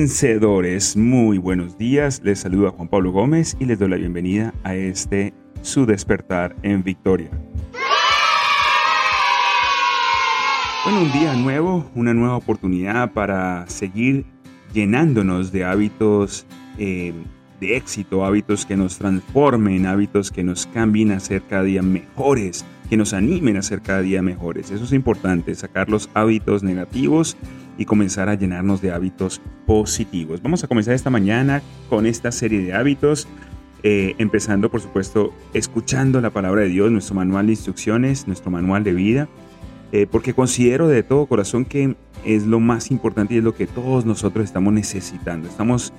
Vencedores, 0.00 0.96
muy 0.96 1.36
buenos 1.36 1.76
días. 1.76 2.22
Les 2.24 2.38
saluda 2.38 2.70
Juan 2.70 2.88
Pablo 2.88 3.12
Gómez 3.12 3.54
y 3.60 3.66
les 3.66 3.78
doy 3.78 3.90
la 3.90 3.96
bienvenida 3.96 4.54
a 4.64 4.74
este 4.74 5.34
su 5.60 5.84
despertar 5.84 6.56
en 6.62 6.82
victoria. 6.82 7.28
Bueno, 10.84 11.02
un 11.02 11.12
día 11.12 11.34
nuevo, 11.34 11.90
una 11.94 12.14
nueva 12.14 12.36
oportunidad 12.36 13.12
para 13.12 13.68
seguir 13.68 14.24
llenándonos 14.72 15.52
de 15.52 15.66
hábitos 15.66 16.46
eh, 16.78 17.12
de 17.60 17.76
éxito, 17.76 18.24
hábitos 18.24 18.64
que 18.64 18.78
nos 18.78 18.96
transformen, 18.96 19.84
hábitos 19.84 20.30
que 20.30 20.42
nos 20.42 20.64
cambien 20.64 21.10
a 21.10 21.20
ser 21.20 21.42
cada 21.42 21.64
día 21.64 21.82
mejores, 21.82 22.64
que 22.90 22.96
nos 22.96 23.14
animen 23.14 23.56
a 23.56 23.62
ser 23.62 23.82
cada 23.82 24.02
día 24.02 24.20
mejores. 24.20 24.72
Eso 24.72 24.82
es 24.82 24.92
importante, 24.92 25.54
sacar 25.54 25.88
los 25.88 26.10
hábitos 26.12 26.64
negativos 26.64 27.36
y 27.78 27.84
comenzar 27.84 28.28
a 28.28 28.34
llenarnos 28.34 28.82
de 28.82 28.90
hábitos 28.90 29.40
positivos. 29.64 30.42
Vamos 30.42 30.64
a 30.64 30.66
comenzar 30.66 30.94
esta 30.94 31.08
mañana 31.08 31.62
con 31.88 32.04
esta 32.04 32.32
serie 32.32 32.60
de 32.60 32.74
hábitos, 32.74 33.28
eh, 33.84 34.16
empezando 34.18 34.72
por 34.72 34.80
supuesto 34.80 35.32
escuchando 35.54 36.20
la 36.20 36.30
palabra 36.30 36.62
de 36.62 36.68
Dios, 36.68 36.90
nuestro 36.90 37.14
manual 37.14 37.46
de 37.46 37.52
instrucciones, 37.52 38.26
nuestro 38.26 38.50
manual 38.50 38.82
de 38.82 38.92
vida, 38.92 39.28
eh, 39.92 40.08
porque 40.10 40.34
considero 40.34 40.88
de 40.88 41.04
todo 41.04 41.26
corazón 41.26 41.64
que 41.64 41.94
es 42.24 42.44
lo 42.44 42.58
más 42.58 42.90
importante 42.90 43.34
y 43.34 43.38
es 43.38 43.44
lo 43.44 43.54
que 43.54 43.68
todos 43.68 44.04
nosotros 44.04 44.44
estamos 44.44 44.72
necesitando. 44.72 45.48
Estamos 45.48 45.92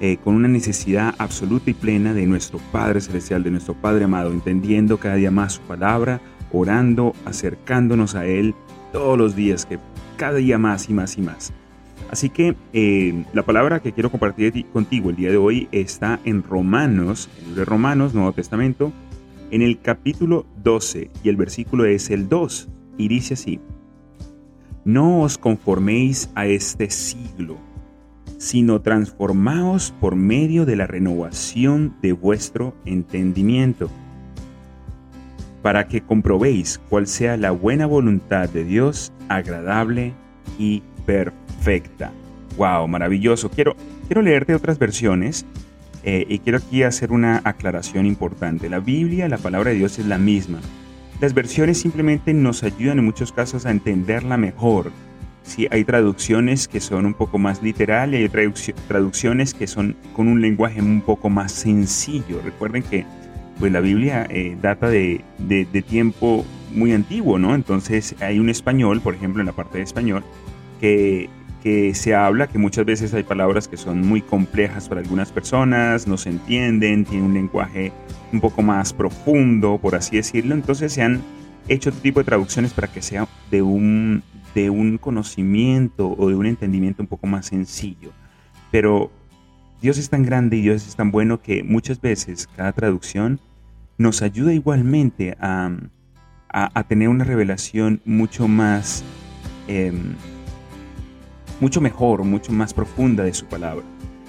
eh, 0.00 0.18
con 0.22 0.36
una 0.36 0.46
necesidad 0.46 1.12
absoluta 1.18 1.70
y 1.70 1.74
plena 1.74 2.14
de 2.14 2.24
nuestro 2.26 2.60
Padre 2.70 3.00
Celestial, 3.00 3.42
de 3.42 3.50
nuestro 3.50 3.74
Padre 3.74 4.04
amado, 4.04 4.32
entendiendo 4.32 4.98
cada 4.98 5.16
día 5.16 5.32
más 5.32 5.54
su 5.54 5.62
palabra, 5.62 6.20
orando, 6.52 7.14
acercándonos 7.24 8.14
a 8.14 8.26
Él 8.26 8.54
todos 8.92 9.18
los 9.18 9.36
días 9.36 9.66
que 9.66 9.78
cada 10.16 10.34
día 10.34 10.58
más 10.58 10.88
y 10.88 10.94
más 10.94 11.18
y 11.18 11.22
más. 11.22 11.52
Así 12.10 12.30
que 12.30 12.54
eh, 12.72 13.24
la 13.32 13.42
palabra 13.42 13.80
que 13.80 13.92
quiero 13.92 14.10
compartir 14.10 14.66
contigo 14.66 15.10
el 15.10 15.16
día 15.16 15.30
de 15.30 15.36
hoy 15.36 15.68
está 15.72 16.20
en 16.24 16.42
Romanos, 16.42 17.28
en 17.40 17.50
el 17.50 17.54
de 17.56 17.64
Romanos, 17.64 18.14
Nuevo 18.14 18.32
Testamento, 18.32 18.92
en 19.50 19.62
el 19.62 19.80
capítulo 19.80 20.46
12 20.62 21.10
y 21.22 21.28
el 21.28 21.36
versículo 21.36 21.84
es 21.84 22.10
el 22.10 22.28
2 22.28 22.68
y 22.96 23.08
dice 23.08 23.34
así, 23.34 23.60
no 24.84 25.22
os 25.22 25.36
conforméis 25.36 26.30
a 26.36 26.46
este 26.46 26.90
siglo, 26.90 27.56
sino 28.38 28.80
transformaos 28.82 29.92
por 30.00 30.14
medio 30.14 30.64
de 30.64 30.76
la 30.76 30.86
renovación 30.86 31.96
de 32.02 32.12
vuestro 32.12 32.74
entendimiento, 32.84 33.90
para 35.62 35.88
que 35.88 36.00
comprobéis 36.00 36.80
cuál 36.88 37.06
sea 37.06 37.36
la 37.36 37.50
buena 37.50 37.86
voluntad 37.86 38.48
de 38.48 38.64
Dios, 38.64 39.12
agradable 39.28 40.12
y 40.58 40.82
perfecta. 41.04 42.12
¡Wow! 42.56 42.88
Maravilloso. 42.88 43.50
Quiero, 43.50 43.76
quiero 44.06 44.22
leerte 44.22 44.54
otras 44.54 44.78
versiones 44.78 45.44
eh, 46.04 46.24
y 46.28 46.38
quiero 46.38 46.58
aquí 46.58 46.82
hacer 46.82 47.12
una 47.12 47.40
aclaración 47.44 48.06
importante. 48.06 48.68
La 48.70 48.78
Biblia, 48.78 49.28
la 49.28 49.38
palabra 49.38 49.70
de 49.70 49.76
Dios 49.76 49.98
es 49.98 50.06
la 50.06 50.18
misma. 50.18 50.60
Las 51.20 51.34
versiones 51.34 51.78
simplemente 51.78 52.32
nos 52.34 52.62
ayudan 52.62 52.98
en 52.98 53.04
muchos 53.04 53.32
casos 53.32 53.66
a 53.66 53.70
entenderla 53.70 54.36
mejor. 54.36 54.92
Sí, 55.42 55.66
hay 55.70 55.84
traducciones 55.84 56.68
que 56.68 56.80
son 56.80 57.06
un 57.06 57.14
poco 57.14 57.38
más 57.38 57.62
literal 57.62 58.14
y 58.14 58.18
hay 58.18 58.28
traducciones 58.88 59.54
que 59.54 59.66
son 59.66 59.96
con 60.12 60.28
un 60.28 60.40
lenguaje 60.40 60.80
un 60.80 61.00
poco 61.00 61.30
más 61.30 61.52
sencillo. 61.52 62.40
Recuerden 62.44 62.82
que 62.82 63.06
pues 63.58 63.72
la 63.72 63.80
Biblia 63.80 64.26
eh, 64.28 64.56
data 64.60 64.88
de, 64.88 65.22
de, 65.38 65.82
tiempo 65.82 66.44
muy 66.74 66.92
antiguo, 66.92 67.38
¿no? 67.38 67.54
Entonces 67.54 68.14
hay 68.20 68.38
un 68.38 68.50
español, 68.50 69.00
por 69.00 69.14
ejemplo, 69.14 69.40
en 69.40 69.46
la 69.46 69.52
parte 69.52 69.78
de 69.78 69.84
español, 69.84 70.24
que, 70.80 71.30
que 71.62 71.94
se 71.94 72.14
habla, 72.14 72.48
que 72.48 72.58
muchas 72.58 72.84
veces 72.84 73.14
hay 73.14 73.22
palabras 73.22 73.68
que 73.68 73.76
son 73.76 74.02
muy 74.02 74.20
complejas 74.20 74.88
para 74.88 75.00
algunas 75.00 75.32
personas, 75.32 76.06
no 76.06 76.16
se 76.16 76.30
entienden, 76.30 77.04
tiene 77.04 77.24
un 77.24 77.34
lenguaje 77.34 77.92
un 78.32 78.40
poco 78.40 78.62
más 78.62 78.92
profundo, 78.92 79.78
por 79.80 79.94
así 79.94 80.16
decirlo. 80.16 80.54
Entonces 80.54 80.92
se 80.92 81.02
han 81.02 81.22
hecho 81.68 81.90
otro 81.90 82.02
tipo 82.02 82.20
de 82.20 82.24
traducciones 82.24 82.72
para 82.72 82.88
que 82.88 83.02
sea 83.02 83.26
de 83.50 83.62
un, 83.62 84.22
de 84.54 84.70
un 84.70 84.98
conocimiento 84.98 86.14
o 86.16 86.28
de 86.28 86.34
un 86.34 86.46
entendimiento 86.46 87.02
un 87.02 87.08
poco 87.08 87.26
más 87.26 87.46
sencillo. 87.46 88.10
Pero 88.70 89.10
Dios 89.82 89.98
es 89.98 90.08
tan 90.08 90.22
grande 90.22 90.56
y 90.56 90.62
Dios 90.62 90.86
es 90.86 90.96
tan 90.96 91.10
bueno 91.10 91.40
que 91.42 91.62
muchas 91.62 92.00
veces 92.00 92.48
cada 92.56 92.72
traducción 92.72 93.40
nos 93.98 94.22
ayuda 94.22 94.52
igualmente 94.52 95.36
a, 95.40 95.70
a, 96.48 96.84
tener 96.84 97.08
una 97.08 97.24
revelación 97.24 98.00
mucho 98.04 98.48
más, 98.48 99.04
em, 99.68 100.14
mucho 101.60 101.80
mejor, 101.80 102.24
mucho 102.24 102.52
más 102.52 102.72
profunda 102.72 103.24
de 103.24 103.34
su 103.34 103.46
palabra. 103.46 103.84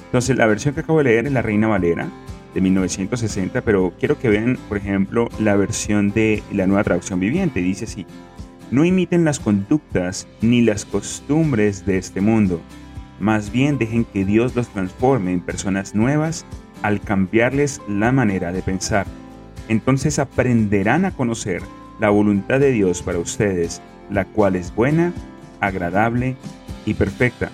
Entonces 0.06 0.38
la 0.38 0.46
versión 0.48 0.74
que 0.74 0.82
acabo 0.82 1.00
de 1.00 1.06
leer 1.06 1.28
es 1.28 1.32
la 1.32 1.42
Reina 1.42 1.68
Valera 1.68 2.10
de 2.54 2.62
1960, 2.62 3.62
pero 3.62 3.94
quiero 4.00 4.18
que 4.20 4.30
vean, 4.30 4.58
por 4.68 4.78
ejemplo, 4.78 5.30
la 5.40 5.56
versión 5.56 6.12
de 6.12 6.44
la 6.52 6.68
nueva 6.68 6.84
traducción 6.84 7.20
viviente. 7.20 7.62
Dice 7.62 7.86
así, 7.86 8.06
no 8.72 8.84
imiten 8.84 9.24
las 9.26 9.40
conductas 9.40 10.28
ni 10.42 10.62
las 10.62 10.86
costumbres 10.86 11.86
de 11.86 11.98
este 11.98 12.20
mundo 12.20 12.62
más 13.20 13.52
bien 13.52 13.78
dejen 13.78 14.06
que 14.06 14.26
Dios 14.26 14.56
los 14.56 14.68
transforme 14.70 15.34
en 15.34 15.42
personas 15.42 15.96
nuevas 15.96 16.46
al 16.82 17.02
cambiarles 17.02 17.82
la 17.88 18.12
manera 18.12 18.52
de 18.52 18.62
pensar. 18.62 19.08
Entonces 19.68 20.20
aprenderán 20.20 21.06
a 21.06 21.12
conocer 21.12 21.62
la 22.00 22.10
voluntad 22.10 22.60
de 22.60 22.72
Dios 22.72 23.02
para 23.02 23.20
ustedes, 23.20 23.82
la 24.10 24.26
cual 24.26 24.56
es 24.56 24.74
buena, 24.74 25.14
agradable 25.60 26.36
y 26.86 26.94
perfecta. 26.94 27.52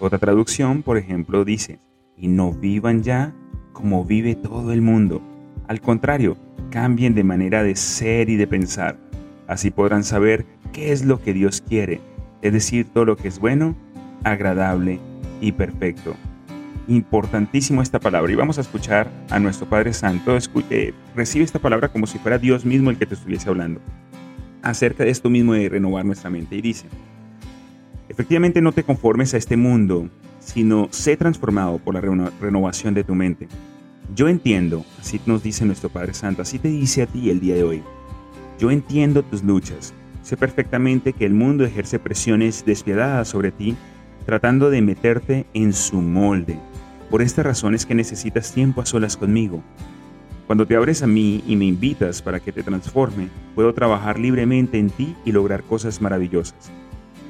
Otra 0.00 0.18
traducción, 0.18 0.82
por 0.82 0.98
ejemplo, 0.98 1.44
dice, 1.44 1.78
y 2.16 2.28
no 2.28 2.52
vivan 2.52 3.02
ya 3.02 3.32
como 3.72 4.04
vive 4.04 4.34
todo 4.34 4.72
el 4.72 4.82
mundo. 4.82 5.22
Al 5.68 5.80
contrario, 5.80 6.36
cambien 6.70 7.14
de 7.14 7.24
manera 7.24 7.62
de 7.62 7.76
ser 7.76 8.28
y 8.28 8.36
de 8.36 8.46
pensar. 8.46 8.98
Así 9.46 9.70
podrán 9.70 10.04
saber 10.04 10.44
qué 10.72 10.92
es 10.92 11.04
lo 11.04 11.22
que 11.22 11.32
Dios 11.32 11.62
quiere, 11.66 12.00
es 12.42 12.52
decir, 12.52 12.86
todo 12.92 13.04
lo 13.04 13.16
que 13.16 13.28
es 13.28 13.38
bueno, 13.38 13.74
agradable 14.24 14.98
y 15.40 15.52
perfecto. 15.52 16.16
Importantísimo 16.88 17.80
esta 17.80 18.00
palabra 18.00 18.30
y 18.32 18.34
vamos 18.34 18.58
a 18.58 18.60
escuchar 18.60 19.10
a 19.30 19.38
nuestro 19.38 19.68
Padre 19.68 19.92
Santo. 19.92 20.36
Eh, 20.70 20.92
recibe 21.14 21.44
esta 21.44 21.58
palabra 21.58 21.88
como 21.88 22.06
si 22.06 22.18
fuera 22.18 22.38
Dios 22.38 22.64
mismo 22.64 22.90
el 22.90 22.98
que 22.98 23.06
te 23.06 23.14
estuviese 23.14 23.48
hablando 23.48 23.80
acerca 24.64 25.04
de 25.04 25.10
esto 25.10 25.30
mismo 25.30 25.52
de 25.52 25.68
renovar 25.68 26.04
nuestra 26.04 26.30
mente. 26.30 26.56
Y 26.56 26.62
dice, 26.62 26.86
efectivamente 28.08 28.60
no 28.60 28.72
te 28.72 28.82
conformes 28.82 29.34
a 29.34 29.36
este 29.36 29.56
mundo, 29.56 30.08
sino 30.40 30.88
sé 30.90 31.16
transformado 31.16 31.78
por 31.78 31.94
la 31.94 32.00
renovación 32.40 32.94
de 32.94 33.04
tu 33.04 33.14
mente. 33.14 33.46
Yo 34.14 34.28
entiendo, 34.28 34.84
así 35.00 35.20
nos 35.26 35.42
dice 35.42 35.64
nuestro 35.64 35.88
Padre 35.88 36.14
Santo, 36.14 36.42
así 36.42 36.58
te 36.58 36.68
dice 36.68 37.02
a 37.02 37.06
ti 37.06 37.30
el 37.30 37.40
día 37.40 37.54
de 37.54 37.64
hoy. 37.64 37.82
Yo 38.58 38.70
entiendo 38.70 39.22
tus 39.22 39.42
luchas. 39.42 39.94
Sé 40.22 40.36
perfectamente 40.36 41.12
que 41.12 41.26
el 41.26 41.34
mundo 41.34 41.64
ejerce 41.64 41.98
presiones 41.98 42.64
despiadadas 42.64 43.28
sobre 43.28 43.50
ti 43.50 43.76
tratando 44.24 44.70
de 44.70 44.82
meterte 44.82 45.46
en 45.54 45.72
su 45.72 46.00
molde. 46.00 46.58
Por 47.10 47.22
esta 47.22 47.42
razón 47.42 47.74
es 47.74 47.86
que 47.86 47.94
necesitas 47.94 48.52
tiempo 48.52 48.80
a 48.80 48.86
solas 48.86 49.16
conmigo. 49.16 49.62
Cuando 50.46 50.66
te 50.66 50.76
abres 50.76 51.02
a 51.02 51.06
mí 51.06 51.42
y 51.46 51.56
me 51.56 51.64
invitas 51.64 52.20
para 52.22 52.40
que 52.40 52.52
te 52.52 52.62
transforme, 52.62 53.28
puedo 53.54 53.72
trabajar 53.72 54.18
libremente 54.18 54.78
en 54.78 54.90
ti 54.90 55.14
y 55.24 55.32
lograr 55.32 55.62
cosas 55.62 56.00
maravillosas. 56.00 56.70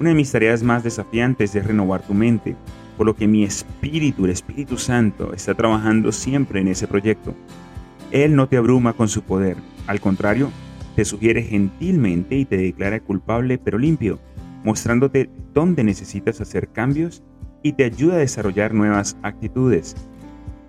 Una 0.00 0.10
de 0.10 0.16
mis 0.16 0.32
tareas 0.32 0.62
más 0.62 0.82
desafiantes 0.82 1.54
es 1.54 1.66
renovar 1.66 2.02
tu 2.02 2.14
mente, 2.14 2.56
por 2.96 3.06
lo 3.06 3.14
que 3.14 3.28
mi 3.28 3.44
espíritu, 3.44 4.24
el 4.24 4.30
Espíritu 4.30 4.78
Santo, 4.78 5.32
está 5.32 5.54
trabajando 5.54 6.12
siempre 6.12 6.60
en 6.60 6.68
ese 6.68 6.86
proyecto. 6.88 7.34
Él 8.10 8.34
no 8.34 8.48
te 8.48 8.56
abruma 8.56 8.92
con 8.92 9.08
su 9.08 9.22
poder, 9.22 9.56
al 9.86 10.00
contrario, 10.00 10.50
te 10.96 11.04
sugiere 11.04 11.42
gentilmente 11.42 12.36
y 12.36 12.44
te 12.44 12.56
declara 12.56 13.00
culpable 13.00 13.58
pero 13.58 13.78
limpio 13.78 14.18
mostrándote 14.64 15.30
dónde 15.52 15.84
necesitas 15.84 16.40
hacer 16.40 16.68
cambios 16.68 17.22
y 17.62 17.74
te 17.74 17.84
ayuda 17.84 18.14
a 18.14 18.18
desarrollar 18.18 18.74
nuevas 18.74 19.16
actitudes. 19.22 19.94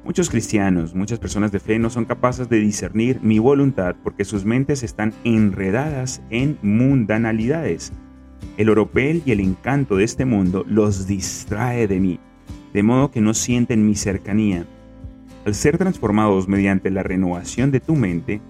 Muchos 0.04 0.30
cristianos, 0.30 0.94
muchas 0.94 1.18
personas 1.18 1.52
de 1.52 1.60
fe 1.60 1.80
no 1.80 1.90
son 1.90 2.06
capaces 2.06 2.48
de 2.48 2.60
discernir 2.60 3.20
mi 3.24 3.40
voluntad 3.40 3.96
porque 4.04 4.24
sus 4.24 4.46
mentes 4.46 4.84
están 4.84 5.14
enredadas 5.24 6.22
en 6.30 6.60
mundanalidades. 6.62 7.92
El 8.58 8.70
oropel 8.70 9.24
y 9.26 9.32
el 9.32 9.40
encanto 9.40 9.96
de 9.96 10.04
este 10.04 10.26
mundo 10.26 10.64
los 10.68 11.08
distrae 11.08 11.88
de 11.88 12.00
mí, 12.00 12.20
de 12.72 12.84
modo 12.84 13.10
que 13.10 13.22
no 13.22 13.34
sienten 13.34 13.88
mi 13.88 13.96
cercanía. 13.96 14.68
Al 15.46 15.56
ser 15.56 15.78
transformados 15.78 16.48
mediante 16.48 16.92
la 16.92 17.02
renovación 17.02 17.72
de 17.72 17.80
tu 17.80 17.96
mente, 17.96 18.42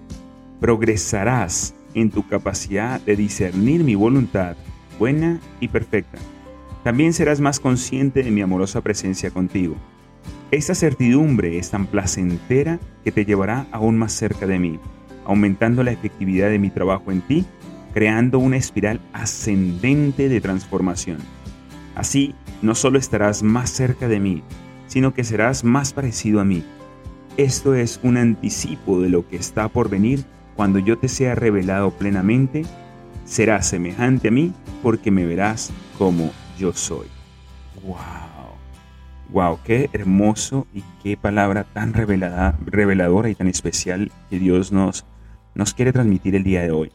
progresarás 0.60 1.74
en 1.94 2.10
tu 2.10 2.28
capacidad 2.28 3.00
de 3.00 3.16
discernir 3.16 3.82
mi 3.82 3.94
voluntad 3.94 4.56
buena 4.98 5.40
y 5.60 5.68
perfecta. 5.68 6.18
También 6.84 7.12
serás 7.12 7.40
más 7.40 7.58
consciente 7.60 8.22
de 8.22 8.30
mi 8.30 8.42
amorosa 8.42 8.80
presencia 8.80 9.30
contigo. 9.30 9.76
Esta 10.50 10.74
certidumbre 10.74 11.58
es 11.58 11.70
tan 11.70 11.86
placentera 11.86 12.78
que 13.02 13.12
te 13.12 13.24
llevará 13.24 13.66
aún 13.72 13.98
más 13.98 14.12
cerca 14.12 14.46
de 14.46 14.58
mí, 14.58 14.78
aumentando 15.24 15.82
la 15.82 15.90
efectividad 15.90 16.48
de 16.48 16.58
mi 16.58 16.70
trabajo 16.70 17.10
en 17.10 17.20
ti, 17.22 17.44
creando 17.92 18.38
una 18.38 18.56
espiral 18.56 19.00
ascendente 19.12 20.28
de 20.28 20.40
transformación. 20.40 21.18
Así, 21.96 22.34
no 22.62 22.74
solo 22.74 22.98
estarás 22.98 23.42
más 23.42 23.70
cerca 23.70 24.06
de 24.06 24.20
mí, 24.20 24.42
sino 24.86 25.14
que 25.14 25.24
serás 25.24 25.64
más 25.64 25.92
parecido 25.92 26.40
a 26.40 26.44
mí. 26.44 26.62
Esto 27.36 27.74
es 27.74 28.00
un 28.02 28.16
anticipo 28.16 29.00
de 29.00 29.08
lo 29.08 29.28
que 29.28 29.36
está 29.36 29.68
por 29.68 29.90
venir 29.90 30.24
cuando 30.54 30.78
yo 30.78 30.98
te 30.98 31.08
sea 31.08 31.34
revelado 31.34 31.90
plenamente. 31.90 32.64
Serás 33.26 33.68
semejante 33.68 34.28
a 34.28 34.30
mí 34.30 34.52
porque 34.82 35.10
me 35.10 35.26
verás 35.26 35.70
como 35.98 36.30
yo 36.58 36.72
soy. 36.72 37.08
¡Wow! 37.84 37.96
¡Wow! 39.30 39.58
Qué 39.64 39.90
hermoso 39.92 40.66
y 40.72 40.82
qué 41.02 41.16
palabra 41.16 41.64
tan 41.64 41.92
revelada, 41.92 42.56
reveladora 42.64 43.28
y 43.28 43.34
tan 43.34 43.48
especial 43.48 44.10
que 44.30 44.38
Dios 44.38 44.72
nos, 44.72 45.04
nos 45.54 45.74
quiere 45.74 45.92
transmitir 45.92 46.34
el 46.34 46.44
día 46.44 46.62
de 46.62 46.70
hoy. 46.70 46.92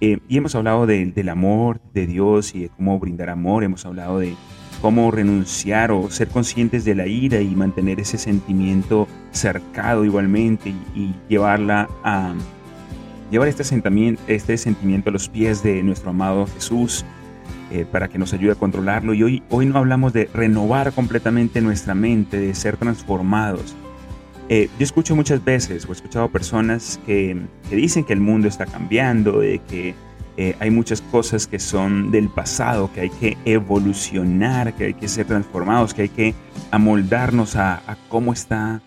Eh, 0.00 0.18
y 0.28 0.36
hemos 0.36 0.54
hablado 0.54 0.86
del 0.86 1.28
amor 1.30 1.80
de 1.94 2.06
Dios 2.06 2.54
y 2.54 2.60
de 2.60 2.68
cómo 2.68 2.98
brindar 2.98 3.30
amor, 3.30 3.64
hemos 3.64 3.86
hablado 3.86 4.18
de 4.18 4.34
cómo 4.82 5.10
renunciar 5.10 5.90
o 5.90 6.10
ser 6.10 6.28
conscientes 6.28 6.84
de 6.84 6.94
la 6.94 7.06
ira 7.06 7.40
y 7.40 7.56
mantener 7.56 7.98
ese 8.00 8.18
sentimiento 8.18 9.08
cercado 9.30 10.04
igualmente 10.04 10.74
y, 10.94 11.14
llevarla 11.28 11.88
a 12.04 12.34
llevar 13.30 13.48
este 13.48 13.64
sentimiento, 13.64 14.22
este 14.26 14.56
sentimiento 14.56 15.10
a 15.10 15.12
los 15.12 15.28
pies 15.28 15.62
de 15.62 15.82
nuestro 15.82 16.10
amado 16.10 16.46
Jesús 16.46 17.04
eh, 17.70 17.84
para 17.90 18.08
que 18.08 18.18
nos 18.18 18.32
ayude 18.32 18.52
a 18.52 18.54
controlarlo. 18.54 19.14
Y 19.14 19.22
hoy, 19.22 19.42
hoy 19.50 19.66
no 19.66 19.78
hablamos 19.78 20.12
de 20.12 20.28
renovar 20.32 20.92
completamente 20.92 21.60
nuestra 21.60 21.94
mente, 21.94 22.38
de 22.38 22.54
ser 22.54 22.76
transformados. 22.76 23.74
Eh, 24.48 24.68
yo 24.78 24.84
escucho 24.84 25.16
muchas 25.16 25.44
veces, 25.44 25.84
o 25.86 25.88
he 25.88 25.92
escuchado 25.92 26.28
personas 26.28 27.00
que, 27.04 27.36
que 27.68 27.76
dicen 27.76 28.04
que 28.04 28.12
el 28.12 28.20
mundo 28.20 28.46
está 28.46 28.64
cambiando, 28.66 29.40
de 29.40 29.58
que 29.58 29.94
eh, 30.38 30.54
hay 30.60 30.70
muchas 30.70 31.00
cosas 31.00 31.46
que 31.46 31.58
son 31.58 32.10
del 32.10 32.28
pasado, 32.28 32.90
que 32.92 33.00
hay 33.00 33.10
que 33.10 33.38
evolucionar, 33.46 34.74
que 34.74 34.84
hay 34.84 34.94
que 34.94 35.08
ser 35.08 35.26
transformados, 35.26 35.94
que 35.94 36.02
hay 36.02 36.08
que 36.10 36.34
amoldarnos 36.70 37.56
a, 37.56 37.80
cómo 38.08 38.34
está 38.34 38.82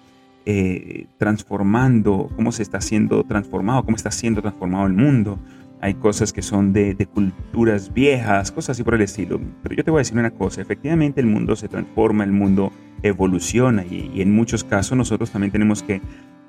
eh, 0.46 1.08
transformando, 1.18 2.30
cómo 2.36 2.52
se 2.52 2.64
está 2.64 2.82
siendo 2.82 3.24
transformado, 3.24 3.84
cómo 3.84 3.96
está 3.96 4.12
siendo 4.12 4.42
transformado 4.42 4.88
el 4.88 4.94
mundo. 4.94 5.40
Hay 5.82 5.94
cosas 5.94 6.34
que 6.34 6.42
son 6.42 6.74
de, 6.74 6.96
culturas 7.14 7.94
viejas, 7.94 8.52
cosas 8.52 8.72
así 8.72 8.84
por 8.84 8.96
el 8.96 9.02
estilo. 9.02 9.40
Pero 9.64 9.76
yo 9.76 9.84
te 9.84 9.92
voy 9.92 10.00
a 10.00 10.02
decir 10.02 10.18
una 10.18 10.32
cosa, 10.32 10.62
efectivamente 10.62 11.22
el 11.22 11.28
mundo 11.28 11.56
se 11.56 11.70
transforma, 11.70 12.24
el 12.24 12.32
mundo 12.32 12.72
evoluciona 13.02 13.86
y 13.86 14.22
en 14.22 14.34
muchos 14.34 14.66
casos 14.66 14.98
nosotros 14.98 15.32
también 15.32 15.52
tenemos 15.52 15.82
que 15.82 16.02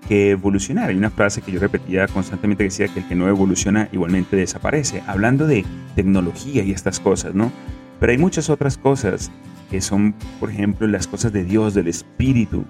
que 0.09 0.31
evolucionar. 0.31 0.91
Hay 0.91 0.97
una 0.97 1.11
frase 1.11 1.43
que 1.43 1.53
yo 1.53 1.61
repetía 1.61 2.07
constantemente 2.09 2.65
que 2.65 2.71
decía 2.71 2.89
que 2.89 3.01
el 3.01 3.09
que 3.09 3.15
no 3.15 3.29
evoluciona 3.29 3.89
igualmente 3.93 4.37
desaparece, 4.37 5.03
hablando 5.07 5.47
de 5.47 5.65
tecnología 5.95 6.63
y 6.65 6.73
estas 6.73 7.01
cosas, 7.01 7.35
¿no? 7.35 7.53
Pero 7.99 8.13
hay 8.13 8.19
muchas 8.19 8.51
otras 8.51 8.79
cosas 8.79 9.31
que 9.71 9.81
son, 9.81 10.15
por 10.39 10.51
ejemplo, 10.51 10.87
las 10.87 11.07
cosas 11.07 11.33
de 11.33 11.45
Dios, 11.45 11.75
del 11.75 11.89
Espíritu, 11.89 12.65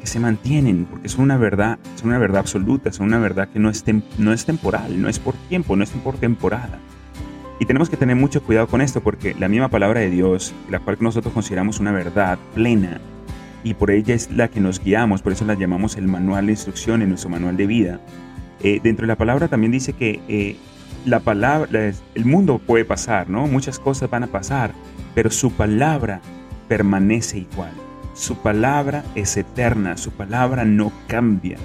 que 0.00 0.06
se 0.06 0.18
mantienen, 0.18 0.86
porque 0.86 1.08
son 1.08 1.24
una 1.24 1.36
verdad, 1.36 1.78
son 1.96 2.08
una 2.08 2.18
verdad 2.18 2.40
absoluta, 2.40 2.92
son 2.92 3.06
una 3.06 3.18
verdad 3.18 3.48
que 3.48 3.58
no 3.58 3.68
es, 3.68 3.84
no 4.18 4.32
es 4.32 4.44
temporal, 4.44 5.00
no 5.00 5.08
es 5.08 5.18
por 5.18 5.34
tiempo, 5.48 5.76
no 5.76 5.84
es 5.84 5.90
por 5.90 6.16
temporada. 6.16 6.78
Y 7.60 7.66
tenemos 7.66 7.90
que 7.90 7.98
tener 7.98 8.16
mucho 8.16 8.42
cuidado 8.42 8.66
con 8.66 8.80
esto, 8.80 9.02
porque 9.02 9.34
la 9.38 9.48
misma 9.48 9.68
palabra 9.68 10.00
de 10.00 10.10
Dios, 10.10 10.54
la 10.70 10.80
cual 10.80 10.96
nosotros 11.00 11.34
consideramos 11.34 11.78
una 11.78 11.92
verdad 11.92 12.38
plena, 12.54 13.00
y 13.62 13.74
por 13.74 13.90
ella 13.90 14.14
es 14.14 14.30
la 14.30 14.48
que 14.48 14.60
nos 14.60 14.82
guiamos, 14.82 15.20
por 15.20 15.32
eso 15.32 15.44
la 15.44 15.54
llamamos 15.54 15.96
el 15.96 16.08
manual 16.08 16.46
de 16.46 16.52
instrucción 16.52 17.02
en 17.02 17.10
nuestro 17.10 17.28
manual 17.28 17.58
de 17.58 17.66
vida. 17.66 18.00
Eh, 18.62 18.80
dentro 18.82 19.04
de 19.04 19.08
la 19.08 19.16
palabra 19.16 19.48
también 19.48 19.72
dice 19.72 19.92
que 19.92 20.20
eh, 20.28 20.56
la 21.04 21.20
palabra, 21.20 21.92
el 22.14 22.24
mundo 22.24 22.58
puede 22.58 22.84
pasar, 22.84 23.28
¿no? 23.28 23.46
Muchas 23.46 23.78
cosas 23.78 24.08
van 24.08 24.24
a 24.24 24.26
pasar, 24.26 24.72
pero 25.14 25.30
su 25.30 25.52
palabra 25.52 26.20
permanece 26.68 27.38
igual. 27.38 27.72
Su 28.20 28.36
palabra 28.36 29.02
es 29.14 29.38
eterna, 29.38 29.96
su 29.96 30.10
palabra 30.10 30.66
no 30.66 30.92
cambia, 31.06 31.56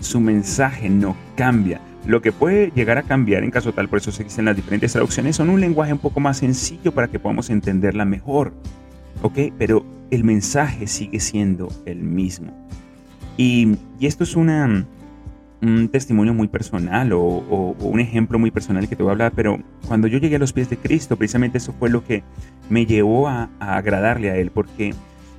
su 0.00 0.18
mensaje 0.18 0.90
no 0.90 1.14
cambia. 1.36 1.80
Lo 2.04 2.20
que 2.20 2.32
puede 2.32 2.72
llegar 2.74 2.98
a 2.98 3.04
cambiar 3.04 3.44
en 3.44 3.52
caso 3.52 3.72
tal, 3.72 3.88
por 3.88 4.00
eso 4.00 4.10
se 4.10 4.24
dicen 4.24 4.44
las 4.44 4.56
diferentes 4.56 4.90
traducciones, 4.90 5.36
son 5.36 5.50
un 5.50 5.60
lenguaje 5.60 5.92
un 5.92 6.00
poco 6.00 6.18
más 6.18 6.38
sencillo 6.38 6.90
para 6.90 7.06
que 7.06 7.20
podamos 7.20 7.48
entenderla 7.48 8.04
mejor. 8.04 8.52
¿Ok? 9.22 9.38
Pero 9.56 9.86
el 10.10 10.24
mensaje 10.24 10.88
sigue 10.88 11.20
siendo 11.20 11.68
el 11.86 11.98
mismo. 11.98 12.52
Y, 13.36 13.76
esto 14.00 14.24
es 14.24 14.34
una, 14.34 14.84
un 15.62 15.88
testimonio 15.90 16.34
muy 16.34 16.48
personal 16.48 17.12
o, 17.12 17.20
un 17.20 18.00
ejemplo 18.00 18.36
muy 18.40 18.50
personal 18.50 18.88
que 18.88 18.96
te 18.96 19.04
voy 19.04 19.10
a 19.10 19.12
hablar, 19.12 19.32
pero 19.36 19.60
cuando 19.86 20.08
yo 20.08 20.18
llegué 20.18 20.34
a 20.34 20.40
los 20.40 20.52
pies 20.52 20.68
de 20.70 20.76
Cristo, 20.76 21.14
precisamente 21.14 21.58
eso 21.58 21.72
fue 21.72 21.88
lo 21.88 22.02
que 22.02 22.24
me 22.68 22.84
llevó 22.84 23.28
a, 23.28 23.48
agradarle 23.60 24.32
a 24.32 24.36
Él, 24.38 24.50
porque 24.50 24.92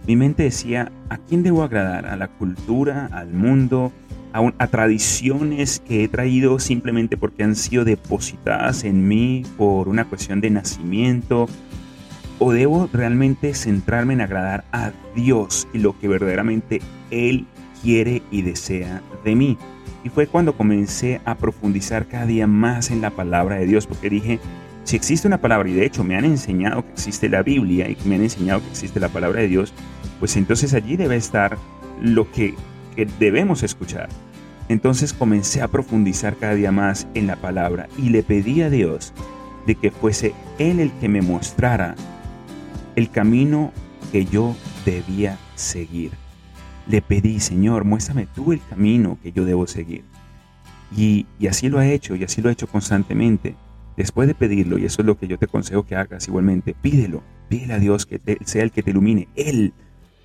mi 0.08 0.16
mente 0.16 0.44
decía, 0.44 0.92
¿a 1.10 1.18
quién 1.18 1.44
debo 1.44 1.64
agradar? 1.64 2.06
¿A 2.06 2.16
la 2.16 2.28
cultura? 2.28 3.10
¿Al 3.12 3.34
mundo? 3.34 3.92
A, 4.34 4.52
a, 4.58 4.68
tradiciones 4.68 5.80
que 5.80 6.04
he 6.04 6.08
traído 6.08 6.58
simplemente 6.60 7.18
porque 7.18 7.44
han 7.44 7.56
sido 7.56 7.84
depositadas 7.84 8.86
en 8.86 9.08
mí 9.08 9.44
por 9.58 9.90
una 9.90 10.06
cuestión 10.06 10.40
de 10.40 10.50
nacimiento 10.50 11.48
¿O 12.44 12.52
debo 12.54 12.90
realmente 12.92 13.54
centrarme 13.54 14.14
en 14.14 14.22
agradar 14.22 14.64
a 14.72 14.94
Dios 15.16 15.68
y 15.76 15.78
lo 15.78 16.00
que 16.00 16.08
verdaderamente 16.08 16.82
Él 17.12 17.46
quiere 17.84 18.24
y 18.32 18.42
desea 18.42 19.04
de 19.24 19.36
mí? 19.36 19.60
Y 20.04 20.10
fue 20.10 20.26
cuando 20.26 20.58
comencé 20.58 21.22
a 21.24 21.36
profundizar 21.36 22.08
cada 22.08 22.26
día 22.26 22.48
más 22.48 22.90
en 22.90 23.00
la 23.00 23.12
palabra 23.12 23.58
de 23.58 23.68
Dios, 23.68 23.86
porque 23.86 24.10
dije, 24.10 24.40
si 24.84 24.96
existe 24.96 25.28
una 25.28 25.40
palabra, 25.40 25.70
y 25.70 25.74
de 25.74 25.86
hecho 25.86 26.04
me 26.04 26.16
han 26.16 26.26
enseñado 26.26 26.86
que 26.86 26.92
existe 26.92 27.30
la 27.30 27.44
Biblia 27.44 27.90
y 27.90 27.98
me 28.06 28.16
han 28.16 28.24
enseñado 28.24 28.62
que 28.62 28.70
existe 28.70 29.00
la 29.00 29.10
palabra 29.10 29.42
de 29.42 29.48
Dios, 29.48 29.74
pues 30.20 30.36
entonces 30.38 30.74
allí 30.74 30.98
debe 30.98 31.16
estar 31.16 31.58
lo 32.02 32.32
que, 32.32 32.56
que 32.96 33.08
debemos 33.20 33.64
escuchar. 33.64 34.10
Entonces 34.70 35.14
comencé 35.14 35.62
a 35.62 35.68
profundizar 35.68 36.38
cada 36.38 36.56
día 36.56 36.72
más 36.72 37.08
en 37.14 37.28
la 37.28 37.36
palabra 37.36 37.90
y 37.98 38.10
le 38.10 38.24
pedí 38.24 38.62
a 38.62 38.70
Dios 38.70 39.14
de 39.66 39.76
que 39.76 39.92
fuese 39.92 40.34
Él 40.60 40.80
el 40.80 40.92
que 40.94 41.10
me 41.10 41.22
mostrara 41.22 41.96
el 42.96 43.10
camino 43.10 43.72
que 44.12 44.26
yo 44.26 44.56
debía 44.86 45.38
seguir. 45.56 46.12
Le 46.88 47.02
pedí, 47.02 47.40
Señor, 47.40 47.86
muéstrame 47.86 48.28
tú 48.34 48.52
el 48.52 48.62
camino 48.70 49.18
que 49.22 49.32
yo 49.32 49.46
debo 49.46 49.68
seguir. 49.68 50.04
Y, 50.96 51.26
así 51.48 51.70
lo 51.70 51.80
ha 51.80 51.88
hecho, 51.88 52.16
y 52.16 52.24
así 52.24 52.42
lo 52.42 52.50
ha 52.50 52.52
hecho 52.52 52.68
constantemente. 52.68 53.56
Después 53.98 54.28
de 54.28 54.36
pedirlo, 54.36 54.78
y 54.78 54.86
eso 54.86 55.02
es 55.02 55.06
lo 55.06 55.18
que 55.18 55.28
yo 55.28 55.38
te 55.38 55.46
aconsejo 55.46 55.84
que 55.84 55.96
hagas 55.96 56.28
igualmente, 56.28 56.76
pídelo, 56.82 57.24
pídele 57.50 57.74
a 57.74 57.80
Dios 57.80 58.06
que 58.06 58.22
sea 58.46 58.64
el 58.64 58.72
que 58.72 58.84
te 58.84 58.92
ilumine, 58.92 59.28
Él, 59.36 59.74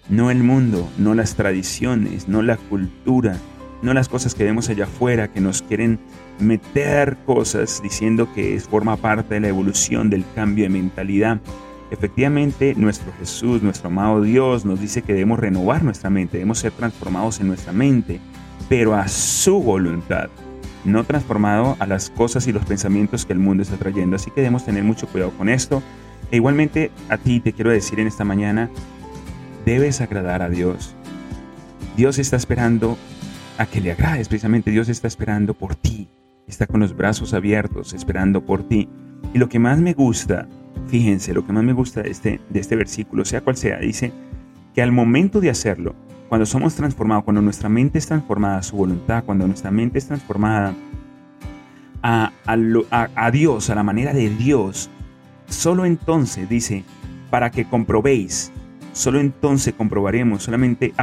no 0.08 0.30
el 0.30 0.42
mundo, 0.42 0.88
no 0.98 1.14
las 1.14 1.34
tradiciones, 1.34 2.28
no 2.28 2.42
la 2.42 2.56
cultura, 2.56 3.38
no 3.82 3.92
las 3.92 4.08
cosas 4.08 4.34
que 4.34 4.44
vemos 4.44 4.68
allá 4.68 4.84
afuera 4.84 5.32
que 5.32 5.40
nos 5.40 5.62
quieren 5.62 5.98
meter 6.38 7.16
cosas 7.26 7.82
diciendo 7.82 8.28
que 8.34 8.58
forma 8.60 8.96
parte 8.96 9.34
de 9.34 9.40
la 9.40 9.48
evolución 9.48 10.10
del 10.10 10.24
cambio 10.34 10.64
de 10.64 10.70
mentalidad. 10.70 11.40
Efectivamente, 11.90 12.74
nuestro 12.76 13.12
Jesús, 13.18 13.62
nuestro 13.62 13.88
amado 13.88 14.22
Dios, 14.22 14.64
nos 14.64 14.80
dice 14.80 15.02
que 15.02 15.12
debemos 15.12 15.38
renovar 15.38 15.84
nuestra 15.84 16.10
mente, 16.10 16.38
debemos 16.38 16.58
ser 16.58 16.72
transformados 16.72 17.40
en 17.40 17.48
nuestra 17.48 17.72
mente, 17.72 18.20
pero 18.68 18.94
a 18.94 19.06
su 19.08 19.62
voluntad, 19.62 20.28
no 20.86 21.04
transformado 21.04 21.76
a 21.78 21.86
las 21.86 22.10
cosas 22.10 22.46
y 22.46 22.52
los 22.52 22.64
pensamientos 22.64 23.26
que 23.26 23.32
el 23.32 23.38
mundo 23.38 23.62
está 23.62 23.76
trayendo. 23.76 24.16
Así 24.16 24.30
que 24.30 24.40
debemos 24.40 24.64
tener 24.64 24.84
mucho 24.84 25.06
cuidado 25.08 25.32
con 25.32 25.48
esto. 25.48 25.82
E 26.30 26.36
igualmente 26.36 26.90
a 27.08 27.18
ti 27.18 27.40
te 27.40 27.52
quiero 27.52 27.70
decir 27.70 28.00
en 28.00 28.06
esta 28.06 28.24
mañana, 28.24 28.70
debes 29.64 30.00
agradar 30.00 30.42
a 30.42 30.48
Dios. 30.48 30.94
Dios 31.96 32.18
está 32.18 32.36
esperando 32.36 32.96
a 33.58 33.66
que 33.66 33.80
le 33.80 33.92
agrades, 33.92 34.28
precisamente 34.28 34.70
Dios 34.70 34.88
está 34.88 35.08
esperando 35.08 35.54
por 35.54 35.74
ti, 35.74 36.08
está 36.46 36.66
con 36.66 36.80
los 36.80 36.94
brazos 36.94 37.32
abiertos, 37.32 37.94
esperando 37.94 38.44
por 38.44 38.68
ti. 38.68 38.88
Y 39.32 39.38
lo 39.38 39.48
que 39.48 39.58
más 39.58 39.80
me 39.80 39.94
gusta 39.94 40.46
Fíjense, 40.88 41.34
lo 41.34 41.44
que 41.44 41.52
más 41.52 41.64
me 41.64 41.72
gusta 41.72 42.02
de 42.02 42.10
este, 42.10 42.40
de 42.48 42.60
este 42.60 42.76
versículo, 42.76 43.24
sea 43.24 43.40
cual 43.40 43.56
sea, 43.56 43.78
dice 43.78 44.12
que 44.74 44.82
al 44.82 44.92
momento 44.92 45.40
de 45.40 45.50
hacerlo, 45.50 45.94
cuando 46.28 46.46
somos 46.46 46.74
transformados, 46.74 47.24
cuando 47.24 47.42
nuestra 47.42 47.68
mente 47.68 47.98
es 47.98 48.06
transformada 48.06 48.58
a 48.58 48.62
su 48.62 48.76
voluntad, 48.76 49.24
cuando 49.24 49.46
nuestra 49.46 49.70
mente 49.70 49.98
es 49.98 50.06
transformada 50.06 50.74
a, 52.02 53.30
Dios, 53.32 53.70
a 53.70 53.74
la 53.74 53.82
manera 53.82 54.12
de 54.12 54.28
Dios, 54.30 54.90
solo 55.48 55.84
entonces 55.84 56.48
dice, 56.48 56.84
para 57.30 57.50
que 57.50 57.64
comprobéis 57.64 58.52
Solo 58.96 59.20
entonces 59.20 59.74
comprobaremos, 59.74 60.44
solamente 60.44 60.94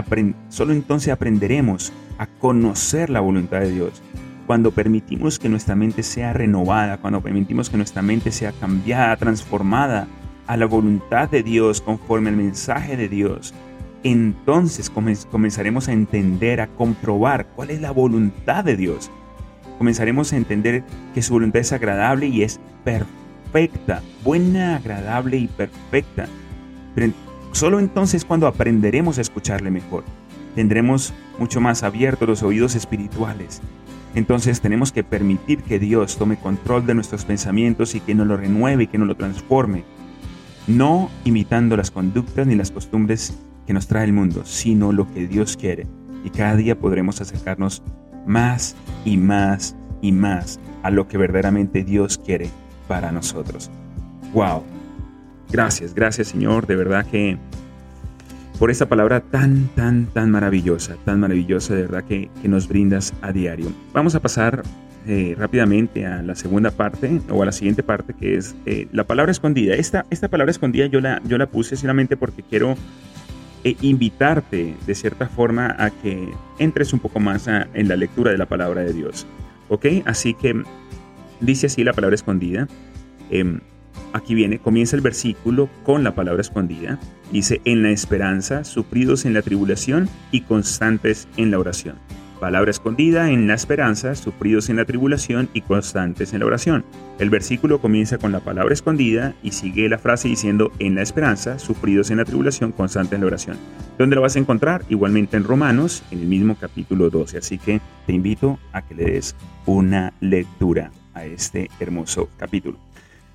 solo 0.50 0.74
entonces 0.74 1.14
aprenderemos 1.14 1.94
a 2.18 2.26
conocer 2.26 3.12
la 3.12 3.20
voluntad 3.20 3.60
de 3.60 3.70
Dios. 3.70 4.02
Cuando 4.48 4.72
permitimos 4.72 5.38
que 5.38 5.48
nuestra 5.48 5.76
mente 5.76 6.02
sea 6.02 6.34
renovada, 6.34 6.98
cuando 6.98 7.22
permitimos 7.22 7.70
que 7.70 7.78
nuestra 7.78 8.02
mente 8.02 8.32
sea 8.32 8.52
cambiada, 8.52 9.16
transformada 9.18 10.08
a 10.48 10.58
la 10.58 10.66
voluntad 10.66 11.30
de 11.30 11.44
Dios, 11.44 11.82
conforme 11.82 12.32
al 12.32 12.36
mensaje 12.36 12.98
de 12.98 13.10
Dios, 13.10 13.54
entonces 14.04 14.90
comenzaremos 14.90 15.88
a 15.88 15.94
entender, 15.94 16.62
a 16.62 16.68
comprobar 16.68 17.48
cuál 17.56 17.72
es 17.72 17.82
la 17.82 17.92
voluntad 17.92 18.64
de 18.64 18.76
Dios. 18.76 19.10
Comenzaremos 19.78 20.34
a 20.34 20.38
entender 20.38 20.84
que 21.14 21.22
su 21.22 21.34
voluntad 21.34 21.62
es 21.62 21.72
agradable 21.72 22.28
y 22.28 22.44
es 22.44 22.60
perfecta, 22.84 24.02
buena, 24.24 24.76
agradable 24.76 25.38
y 25.38 25.48
perfecta. 25.48 26.28
Pero 26.96 27.14
solo 27.54 27.80
entonces 27.80 28.26
cuando 28.26 28.48
aprenderemos 28.48 29.18
a 29.18 29.22
escucharle 29.22 29.72
mejor, 29.72 30.04
tendremos 30.54 31.14
mucho 31.40 31.62
más 31.62 31.84
abiertos 31.84 32.28
los 32.28 32.44
oídos 32.44 32.76
espirituales. 32.76 33.62
Entonces 34.16 34.62
tenemos 34.62 34.92
que 34.92 35.04
permitir 35.04 35.64
que 35.64 35.80
Dios 35.80 36.18
tome 36.18 36.38
control 36.38 36.86
de 36.86 36.94
nuestros 36.94 37.26
pensamientos 37.26 37.96
y 37.96 38.00
que 38.00 38.14
nos 38.14 38.28
lo 38.28 38.38
renueve 38.38 38.84
y 38.84 38.88
que 38.88 39.00
nos 39.00 39.08
lo 39.08 39.16
transforme, 39.16 39.86
no 40.68 41.10
imitando 41.24 41.76
las 41.78 41.90
conductas 41.90 42.46
ni 42.46 42.54
las 42.54 42.70
costumbres 42.70 43.40
que 43.66 43.74
nos 43.74 43.88
trae 43.88 44.06
el 44.06 44.14
mundo, 44.14 44.44
sino 44.46 44.92
lo 44.92 45.12
que 45.14 45.28
Dios 45.28 45.58
quiere. 45.58 45.88
Y 46.24 46.30
cada 46.30 46.56
día 46.56 46.78
podremos 46.78 47.22
acercarnos 47.22 47.84
más 48.26 48.76
y 49.06 49.18
más 49.18 49.76
y 50.02 50.12
más 50.12 50.60
a 50.84 50.92
lo 50.92 51.08
que 51.08 51.18
verdaderamente 51.18 51.84
Dios 51.84 52.18
quiere 52.18 52.50
para 52.88 53.12
nosotros. 53.12 53.72
¡Wow! 54.34 54.64
Gracias, 55.52 55.94
gracias 55.94 56.30
Señor, 56.30 56.66
de 56.66 56.76
verdad 56.76 57.06
que 57.06 57.38
por 58.60 58.72
esta 58.72 58.88
palabra 58.88 59.20
tan, 59.20 59.68
tan, 59.76 60.06
tan 60.08 60.32
maravillosa, 60.32 60.96
tan 61.06 61.20
maravillosa, 61.20 61.76
de 61.76 61.82
verdad 61.82 62.04
que, 62.04 62.30
nos 62.44 62.68
brindas 62.68 63.14
a 63.22 63.32
diario. 63.32 63.72
Vamos 63.94 64.16
a 64.16 64.22
pasar 64.22 64.64
eh, 65.06 65.36
rápidamente 65.38 66.06
a 66.06 66.22
la 66.22 66.36
segunda 66.36 66.72
parte 66.72 67.20
o 67.30 67.42
a 67.42 67.46
la 67.46 67.52
siguiente 67.52 67.84
parte 67.84 68.14
que 68.14 68.36
es 68.36 68.56
eh, 68.66 68.88
la 68.92 69.06
palabra 69.06 69.32
escondida. 69.32 69.76
Esta, 69.76 70.06
esta 70.10 70.28
palabra 70.28 70.52
escondida 70.52 70.86
yo 70.86 71.02
la, 71.02 71.22
yo 71.26 71.38
la 71.38 71.48
puse 71.48 71.76
solamente 71.76 72.16
porque 72.16 72.44
quiero 72.44 72.76
e 73.64 73.76
invitarte 73.82 74.76
de 74.86 74.96
cierta 74.96 75.28
forma 75.28 75.76
a 75.78 75.90
que 75.90 76.30
entres 76.60 76.94
un 76.94 77.00
poco 77.00 77.20
más 77.20 77.48
en 77.48 77.88
la 77.88 77.96
lectura 77.96 78.32
de 78.32 78.38
la 78.38 78.46
palabra 78.46 78.82
de 78.82 78.94
Dios. 78.94 79.26
¿Ok? 79.70 79.86
Así 80.06 80.34
que 80.34 80.64
dice 81.40 81.68
así 81.68 81.84
la 81.84 81.94
palabra 81.94 82.16
escondida. 82.16 82.68
Em, 83.30 83.62
aquí 84.12 84.36
viene, 84.36 84.60
comienza 84.60 84.96
el 84.96 85.02
versículo 85.02 85.70
con 85.84 86.04
la 86.04 86.16
palabra 86.16 86.42
escondida. 86.42 87.00
Dice, 87.32 87.62
en 87.66 87.84
la 87.84 87.90
esperanza, 87.90 88.64
sufridos 88.64 89.26
en 89.26 89.34
la 89.34 89.42
tribulación 89.42 90.10
y 90.32 90.42
constantes 90.42 91.28
en 91.38 91.52
la 91.52 91.60
oración 91.60 91.96
palabra 92.44 92.72
escondida 92.72 93.32
en 93.32 93.48
la 93.48 93.54
esperanza, 93.54 94.16
sufridos 94.16 94.70
en 94.70 94.76
la 94.76 94.84
tribulación 94.84 95.48
y 95.54 95.62
constantes 95.62 96.34
en 96.34 96.42
la 96.42 96.46
oración. 96.46 96.84
El 97.18 97.30
versículo 97.30 97.80
comienza 97.80 98.18
con 98.18 98.34
la 98.34 98.42
palabra 98.42 98.74
escondida 98.74 99.34
y 99.42 99.52
sigue 99.52 99.88
la 99.88 99.98
frase 99.98 100.28
diciendo 100.28 100.70
en 100.80 100.96
la 100.96 101.04
esperanza, 101.04 101.58
sufridos 101.58 102.12
en 102.12 102.18
la 102.18 102.26
tribulación, 102.26 102.74
constantes 102.74 103.14
en 103.14 103.22
la 103.22 103.28
oración. 103.28 103.58
¿Dónde 103.98 104.18
lo 104.18 104.22
vas 104.22 104.36
a 104.36 104.40
encontrar? 104.40 104.84
Igualmente 104.90 105.38
en 105.38 105.46
Romanos, 105.46 106.04
en 106.12 106.20
el 106.20 106.26
mismo 106.26 106.58
capítulo 106.60 107.10
12. 107.10 107.38
Así 107.38 107.58
que 107.58 107.80
te 108.06 108.12
invito 108.12 108.60
a 108.74 108.82
que 108.82 108.94
le 108.94 109.06
des 109.06 109.38
una 109.66 110.12
lectura 110.20 110.92
a 111.14 111.24
este 111.24 111.70
hermoso 111.80 112.28
capítulo. 112.36 112.78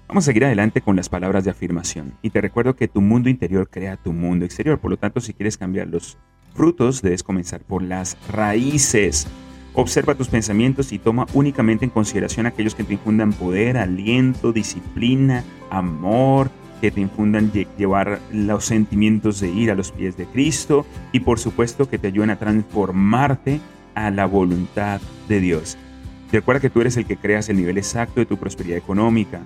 Vamos 0.07 0.25
a 0.25 0.27
seguir 0.27 0.45
adelante 0.45 0.83
con 0.83 0.97
las 0.97 1.09
palabras 1.09 1.45
de 1.45 1.51
afirmación. 1.51 2.13
Y 2.21 2.29
te 2.29 2.43
recuerdo 2.43 2.77
que 2.77 2.89
tu 2.89 3.01
mundo 3.01 3.31
interior 3.31 3.71
crea 3.71 3.97
tu 3.97 4.13
mundo 4.13 4.45
exterior. 4.45 4.79
Por 4.79 4.91
lo 4.91 4.99
tanto, 4.99 5.21
si 5.23 5.33
quieres 5.33 5.57
cambiarlos 5.57 6.19
frutos, 6.55 7.03
debes 7.03 7.23
comenzar 7.23 7.61
por 7.61 7.83
las 7.83 8.17
raíces. 8.31 9.27
Observa 9.75 10.15
tus 10.15 10.29
pensamientos 10.29 10.93
y 10.93 10.99
toma 10.99 11.27
únicamente 11.35 11.85
en 11.85 11.91
consideración 11.91 12.47
aquellos 12.47 12.75
que 12.75 12.85
te 12.85 12.95
infundan 12.95 13.33
poder, 13.33 13.77
aliento, 13.77 14.53
disciplina, 14.53 15.45
amor, 15.71 16.51
que 16.81 16.91
te 16.91 17.01
infundan 17.01 17.53
llevar 17.77 18.21
los 18.33 18.65
sentimientos 18.65 19.41
de 19.41 19.51
ir 19.51 19.71
a 19.71 19.75
los 19.75 19.93
pies 19.93 20.17
de 20.17 20.27
Cristo 20.27 20.87
y 21.13 21.21
por 21.21 21.39
supuesto 21.39 21.89
que 21.89 21.99
te 21.99 22.09
ayuden 22.09 22.31
a 22.31 22.39
transformarte 22.39 23.61
a 23.95 24.11
la 24.11 24.27
voluntad 24.27 25.01
de 25.29 25.41
Dios. 25.41 25.77
Recuerda 26.31 26.61
que 26.61 26.71
tú 26.71 26.81
eres 26.81 26.97
el 26.97 27.07
que 27.07 27.17
creas 27.17 27.49
el 27.49 27.57
nivel 27.57 27.79
exacto 27.79 28.21
de 28.21 28.27
tu 28.27 28.37
prosperidad 28.37 28.79
económica. 28.79 29.41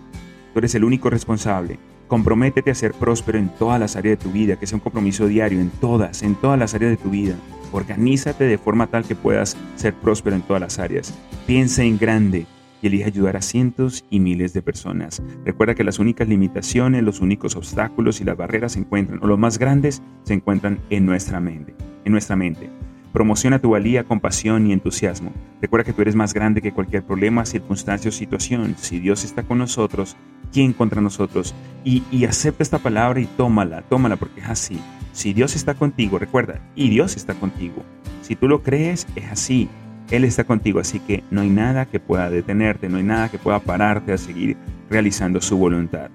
Tú 0.53 0.59
eres 0.59 0.75
el 0.75 0.85
único 0.85 1.11
responsable. 1.11 1.79
Comprométete 2.13 2.71
a 2.71 2.75
ser 2.75 2.93
próspero 2.93 3.39
en 3.39 3.49
todas 3.49 3.81
las 3.81 3.97
áreas 3.97 4.19
de 4.19 4.25
tu 4.25 4.31
vida, 4.33 4.57
que 4.57 4.67
sea 4.67 4.77
un 4.77 4.83
compromiso 4.83 5.27
diario 5.29 5.63
en 5.63 5.71
todas, 5.71 6.23
en 6.23 6.35
todas 6.35 6.59
las 6.59 6.75
áreas 6.75 6.91
de 6.91 6.99
tu 6.99 7.09
vida. 7.09 7.37
Organízate 7.73 8.45
de 8.45 8.59
forma 8.59 8.89
tal 8.89 9.05
que 9.05 9.15
puedas 9.15 9.57
ser 9.77 9.95
próspero 9.95 10.37
en 10.37 10.43
todas 10.43 10.61
las 10.61 10.79
áreas. 10.79 11.19
Piensa 11.47 11.85
en 11.85 11.97
grande 11.97 12.45
y 12.83 12.89
elige 12.89 13.07
ayudar 13.07 13.39
a 13.39 13.41
cientos 13.41 14.05
y 14.11 14.21
miles 14.21 14.53
de 14.53 14.61
personas. 14.61 15.23
Recuerda 15.47 15.75
que 15.75 15.85
las 15.85 15.99
únicas 15.99 16.29
limitaciones, 16.29 17.03
los 17.03 17.23
únicos 17.23 17.57
obstáculos 17.57 18.21
y 18.21 18.25
las 18.25 18.37
barreras 18.37 18.73
se 18.73 18.81
encuentran, 18.81 19.19
o 19.23 19.27
los 19.27 19.39
más 19.39 19.57
grandes, 19.57 20.03
se 20.25 20.35
encuentran 20.35 20.81
en 20.91 21.07
nuestra 21.07 21.41
mente. 21.41 21.75
En 22.05 22.13
nuestra 22.13 22.37
mente. 22.37 22.82
Promociona 23.13 23.59
tu 23.59 23.71
valía, 23.71 24.05
compasión 24.05 24.67
y 24.67 24.73
entusiasmo. 24.73 25.33
Recuerda 25.61 25.85
que 25.85 25.93
tú 25.93 26.03
eres 26.03 26.15
más 26.15 26.33
grande 26.33 26.63
que 26.63 26.73
cualquier 26.73 27.03
problema, 27.03 27.45
circunstancia 27.45 28.09
o 28.09 28.13
situación. 28.13 28.75
Si 28.79 29.01
Dios 29.01 29.25
está 29.25 29.43
con 29.43 29.59
nosotros, 29.59 30.17
¿quién 30.53 30.73
contra 30.73 31.03
nosotros? 31.03 31.55
Y, 31.85 32.03
y 32.11 32.25
acepta 32.25 32.63
esta 32.63 32.79
palabra 32.79 33.21
y 33.21 33.27
tómala, 33.27 33.83
tómala 33.83 34.17
porque 34.17 34.41
es 34.41 34.49
así. 34.49 34.81
Si 35.13 35.35
Dios 35.35 35.55
está 35.57 35.75
contigo, 35.75 36.19
recuerda, 36.19 36.61
y 36.75 36.89
Dios 36.89 37.17
está 37.17 37.35
contigo. 37.35 37.83
Si 38.23 38.35
tú 38.35 38.49
lo 38.49 38.63
crees, 38.63 39.07
es 39.15 39.31
así. 39.31 39.69
Él 40.11 40.25
está 40.25 40.45
contigo, 40.45 40.81
así 40.81 40.99
que 40.99 41.23
no 41.31 41.43
hay 41.43 41.51
nada 41.51 41.87
que 41.87 42.01
pueda 42.01 42.31
detenerte, 42.31 42.89
no 42.89 42.97
hay 42.97 43.05
nada 43.05 43.31
que 43.31 43.39
pueda 43.39 43.59
pararte 43.59 44.13
a 44.13 44.19
seguir 44.19 44.57
realizando 44.91 45.41
su 45.41 45.57
voluntad. 45.57 46.11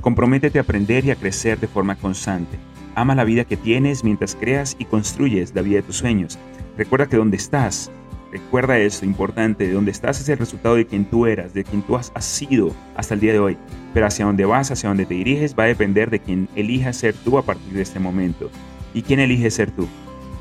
Comprométete 0.00 0.58
a 0.58 0.62
aprender 0.62 1.04
y 1.04 1.10
a 1.10 1.16
crecer 1.16 1.58
de 1.60 1.66
forma 1.66 1.96
constante. 1.96 2.58
Ama 3.00 3.14
la 3.14 3.24
vida 3.24 3.46
que 3.46 3.56
tienes 3.56 4.04
mientras 4.04 4.34
creas 4.34 4.76
y 4.78 4.84
construyes 4.84 5.54
la 5.54 5.62
vida 5.62 5.76
de 5.76 5.84
tus 5.84 5.96
sueños. 5.96 6.38
Recuerda 6.76 7.06
que 7.06 7.16
donde 7.16 7.38
estás, 7.38 7.90
recuerda 8.30 8.78
eso, 8.78 9.06
importante, 9.06 9.66
de 9.66 9.72
donde 9.72 9.90
estás 9.90 10.20
es 10.20 10.28
el 10.28 10.36
resultado 10.36 10.74
de 10.74 10.86
quien 10.86 11.06
tú 11.06 11.24
eras, 11.24 11.54
de 11.54 11.64
quien 11.64 11.80
tú 11.80 11.96
has, 11.96 12.12
sido 12.22 12.74
hasta 12.96 13.14
el 13.14 13.20
día 13.20 13.32
de 13.32 13.38
hoy. 13.38 13.56
Pero 13.94 14.04
hacia 14.04 14.26
dónde 14.26 14.44
vas, 14.44 14.70
hacia 14.70 14.90
dónde 14.90 15.06
te 15.06 15.14
diriges, 15.14 15.56
va 15.58 15.62
a 15.62 15.68
depender 15.68 16.10
de 16.10 16.18
quien 16.18 16.46
elija 16.54 16.92
ser 16.92 17.14
tú 17.14 17.38
a 17.38 17.42
partir 17.42 17.72
de 17.72 17.80
este 17.80 17.98
momento. 17.98 18.50
¿Y 18.92 19.00
quién 19.00 19.18
elige 19.18 19.50
ser 19.50 19.70
tú? 19.70 19.88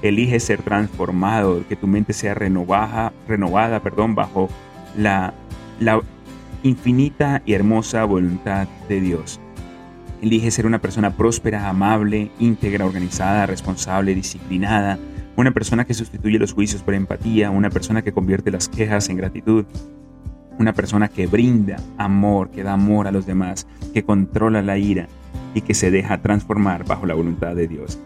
Elige 0.01 0.41
ser 0.41 0.61
transformado, 0.61 1.63
que 1.69 1.77
tu 1.77 1.87
mente 1.87 2.11
sea 2.11 2.33
renovada, 2.33 3.13
renovada 3.25 3.81
perdón, 3.81 4.15
bajo 4.15 4.49
la, 4.97 5.33
la 5.79 6.01
infinita 6.63 7.41
y 7.45 7.53
hermosa 7.53 8.03
voluntad 8.03 8.67
de 8.89 8.99
Dios. 8.99 9.39
Elige 10.21 10.51
ser 10.51 10.65
una 10.65 10.81
persona 10.81 11.15
próspera, 11.15 11.69
amable, 11.69 12.31
íntegra, 12.39 12.85
organizada, 12.85 13.45
responsable, 13.45 14.15
disciplinada, 14.15 14.99
una 15.37 15.51
persona 15.51 15.85
que 15.85 15.93
sustituye 15.93 16.37
los 16.37 16.53
juicios 16.53 16.83
por 16.83 16.93
empatía, 16.93 17.49
una 17.51 17.69
persona 17.69 18.01
que 18.01 18.11
convierte 18.11 18.51
las 18.51 18.67
quejas 18.67 19.07
en 19.07 19.17
gratitud, 19.17 19.65
una 20.57 20.73
persona 20.73 21.07
que 21.07 21.27
brinda 21.27 21.77
amor, 21.97 22.51
que 22.51 22.63
da 22.63 22.73
amor 22.73 23.07
a 23.07 23.11
los 23.11 23.25
demás, 23.25 23.65
que 23.93 24.03
controla 24.03 24.61
la 24.61 24.77
ira 24.77 25.07
y 25.55 25.61
que 25.61 25.73
se 25.73 25.91
deja 25.91 26.21
transformar 26.21 26.85
bajo 26.85 27.05
la 27.05 27.13
voluntad 27.13 27.55
de 27.55 27.69
Dios. 27.69 27.97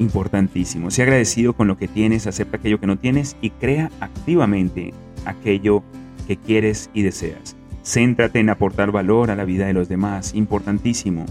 Importantísimo. 0.00 0.90
Sea 0.90 1.04
agradecido 1.04 1.52
con 1.52 1.68
lo 1.68 1.78
que 1.78 1.86
tienes, 1.86 2.26
acepta 2.26 2.56
aquello 2.56 2.80
que 2.80 2.86
no 2.88 2.98
tienes 2.98 3.36
y 3.40 3.50
crea 3.50 3.90
activamente 4.00 4.92
aquello 5.24 5.84
que 6.26 6.36
quieres 6.36 6.90
y 6.92 7.02
deseas. 7.02 7.57
Céntrate 7.88 8.38
en 8.38 8.50
aportar 8.50 8.92
valor 8.92 9.30
a 9.30 9.34
la 9.34 9.46
vida 9.46 9.66
de 9.66 9.72
los 9.72 9.88
demás, 9.88 10.34
importantísimo. 10.34 11.24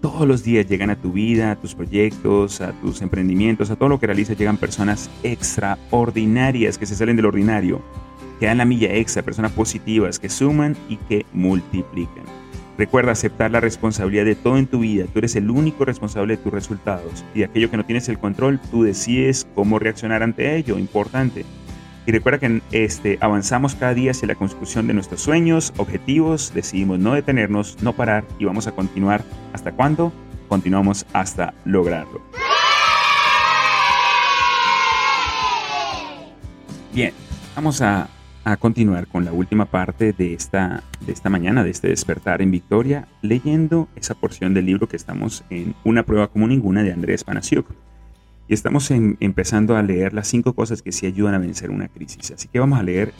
Todos 0.00 0.26
los 0.26 0.42
días 0.42 0.66
llegan 0.66 0.88
a 0.88 0.96
tu 0.96 1.12
vida, 1.12 1.50
a 1.50 1.56
tus 1.56 1.74
proyectos, 1.74 2.62
a 2.62 2.72
tus 2.72 3.02
emprendimientos, 3.02 3.70
a 3.70 3.76
todo 3.76 3.90
lo 3.90 4.00
que 4.00 4.06
realizas, 4.06 4.38
llegan 4.38 4.56
personas 4.56 5.10
extraordinarias 5.22 6.78
que 6.78 6.86
se 6.86 6.96
salen 6.96 7.16
del 7.16 7.26
ordinario, 7.26 7.82
que 8.40 8.46
dan 8.46 8.56
la 8.56 8.64
milla 8.64 8.94
extra, 8.94 9.22
personas 9.22 9.52
positivas 9.52 10.18
que 10.18 10.30
suman 10.30 10.78
y 10.88 10.96
que 10.96 11.26
multiplican. 11.34 12.24
Recuerda 12.78 13.12
aceptar 13.12 13.50
la 13.50 13.60
responsabilidad 13.60 14.24
de 14.24 14.34
todo 14.34 14.56
en 14.56 14.68
tu 14.68 14.78
vida. 14.78 15.04
Tú 15.12 15.18
eres 15.18 15.36
el 15.36 15.50
único 15.50 15.84
responsable 15.84 16.38
de 16.38 16.42
tus 16.42 16.54
resultados. 16.54 17.22
Y 17.34 17.40
de 17.40 17.44
aquello 17.44 17.70
que 17.70 17.76
no 17.76 17.84
tienes 17.84 18.08
el 18.08 18.18
control, 18.18 18.60
tú 18.70 18.82
decides 18.82 19.46
cómo 19.54 19.78
reaccionar 19.78 20.22
ante 20.22 20.56
ello. 20.56 20.78
Importante. 20.78 21.44
Y 22.04 22.10
recuerda 22.10 22.40
que 22.40 22.62
este, 22.72 23.18
avanzamos 23.20 23.76
cada 23.76 23.94
día 23.94 24.10
hacia 24.10 24.26
la 24.26 24.34
construcción 24.34 24.88
de 24.88 24.94
nuestros 24.94 25.20
sueños, 25.20 25.72
objetivos, 25.76 26.52
decidimos 26.52 26.98
no 26.98 27.14
detenernos, 27.14 27.80
no 27.80 27.92
parar 27.92 28.24
y 28.40 28.44
vamos 28.44 28.66
a 28.66 28.72
continuar. 28.72 29.22
¿Hasta 29.52 29.70
cuándo? 29.70 30.12
Continuamos 30.48 31.06
hasta 31.12 31.54
lograrlo. 31.64 32.20
Bien, 36.92 37.12
vamos 37.54 37.80
a 37.80 38.08
continuar 38.58 39.06
con 39.06 39.24
la 39.24 39.32
última 39.32 39.66
parte 39.66 40.12
de 40.12 40.34
esta, 40.34 40.82
de 41.06 41.12
esta 41.12 41.30
mañana, 41.30 41.62
de 41.62 41.70
este 41.70 41.88
despertar 41.88 42.42
en 42.42 42.50
Victoria, 42.50 43.06
leyendo 43.22 43.88
esa 43.94 44.14
porción 44.14 44.54
del 44.54 44.66
libro 44.66 44.88
que 44.88 44.96
estamos 44.96 45.44
en 45.50 45.76
Una 45.84 46.02
prueba 46.02 46.26
como 46.26 46.48
ninguna 46.48 46.82
de 46.82 46.92
Andrés 46.92 47.22
Panasiuk. 47.22 47.66
Y 48.48 48.54
estamos 48.54 48.90
empezando 48.90 49.76
a 49.76 49.82
leer 49.82 50.12
las 50.12 50.28
cinco 50.28 50.52
cosas 50.52 50.82
que 50.82 50.92
sí 50.92 51.06
ayudan 51.06 51.34
a 51.34 51.38
vencer 51.38 51.70
una 51.70 51.88
crisis. 51.88 52.32
Así 52.32 52.48
que 52.48 52.58
vamos 52.58 52.78
a 52.78 52.82
leer 52.82 53.14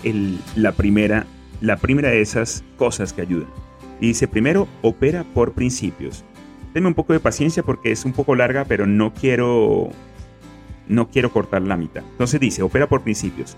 la, 0.56 0.72
primera, 0.72 1.26
la 1.60 1.76
primera 1.76 2.10
de 2.10 2.20
esas 2.20 2.64
cosas 2.76 3.12
que 3.12 3.22
ayudan. 3.22 3.48
Y 4.00 4.08
dice, 4.08 4.26
primero, 4.26 4.68
opera 4.82 5.24
por 5.32 5.52
principios. 5.52 6.24
Denme 6.74 6.88
un 6.88 6.94
poco 6.94 7.12
de 7.12 7.20
paciencia 7.20 7.62
porque 7.62 7.92
es 7.92 8.04
un 8.04 8.12
poco 8.12 8.34
larga, 8.34 8.64
pero 8.64 8.86
no 8.86 9.14
quiero, 9.14 9.90
no 10.88 11.08
quiero 11.08 11.32
cortar 11.32 11.62
la 11.62 11.76
mitad. 11.76 12.02
Entonces 12.12 12.40
dice, 12.40 12.62
opera 12.62 12.88
por 12.88 13.02
principios. 13.02 13.56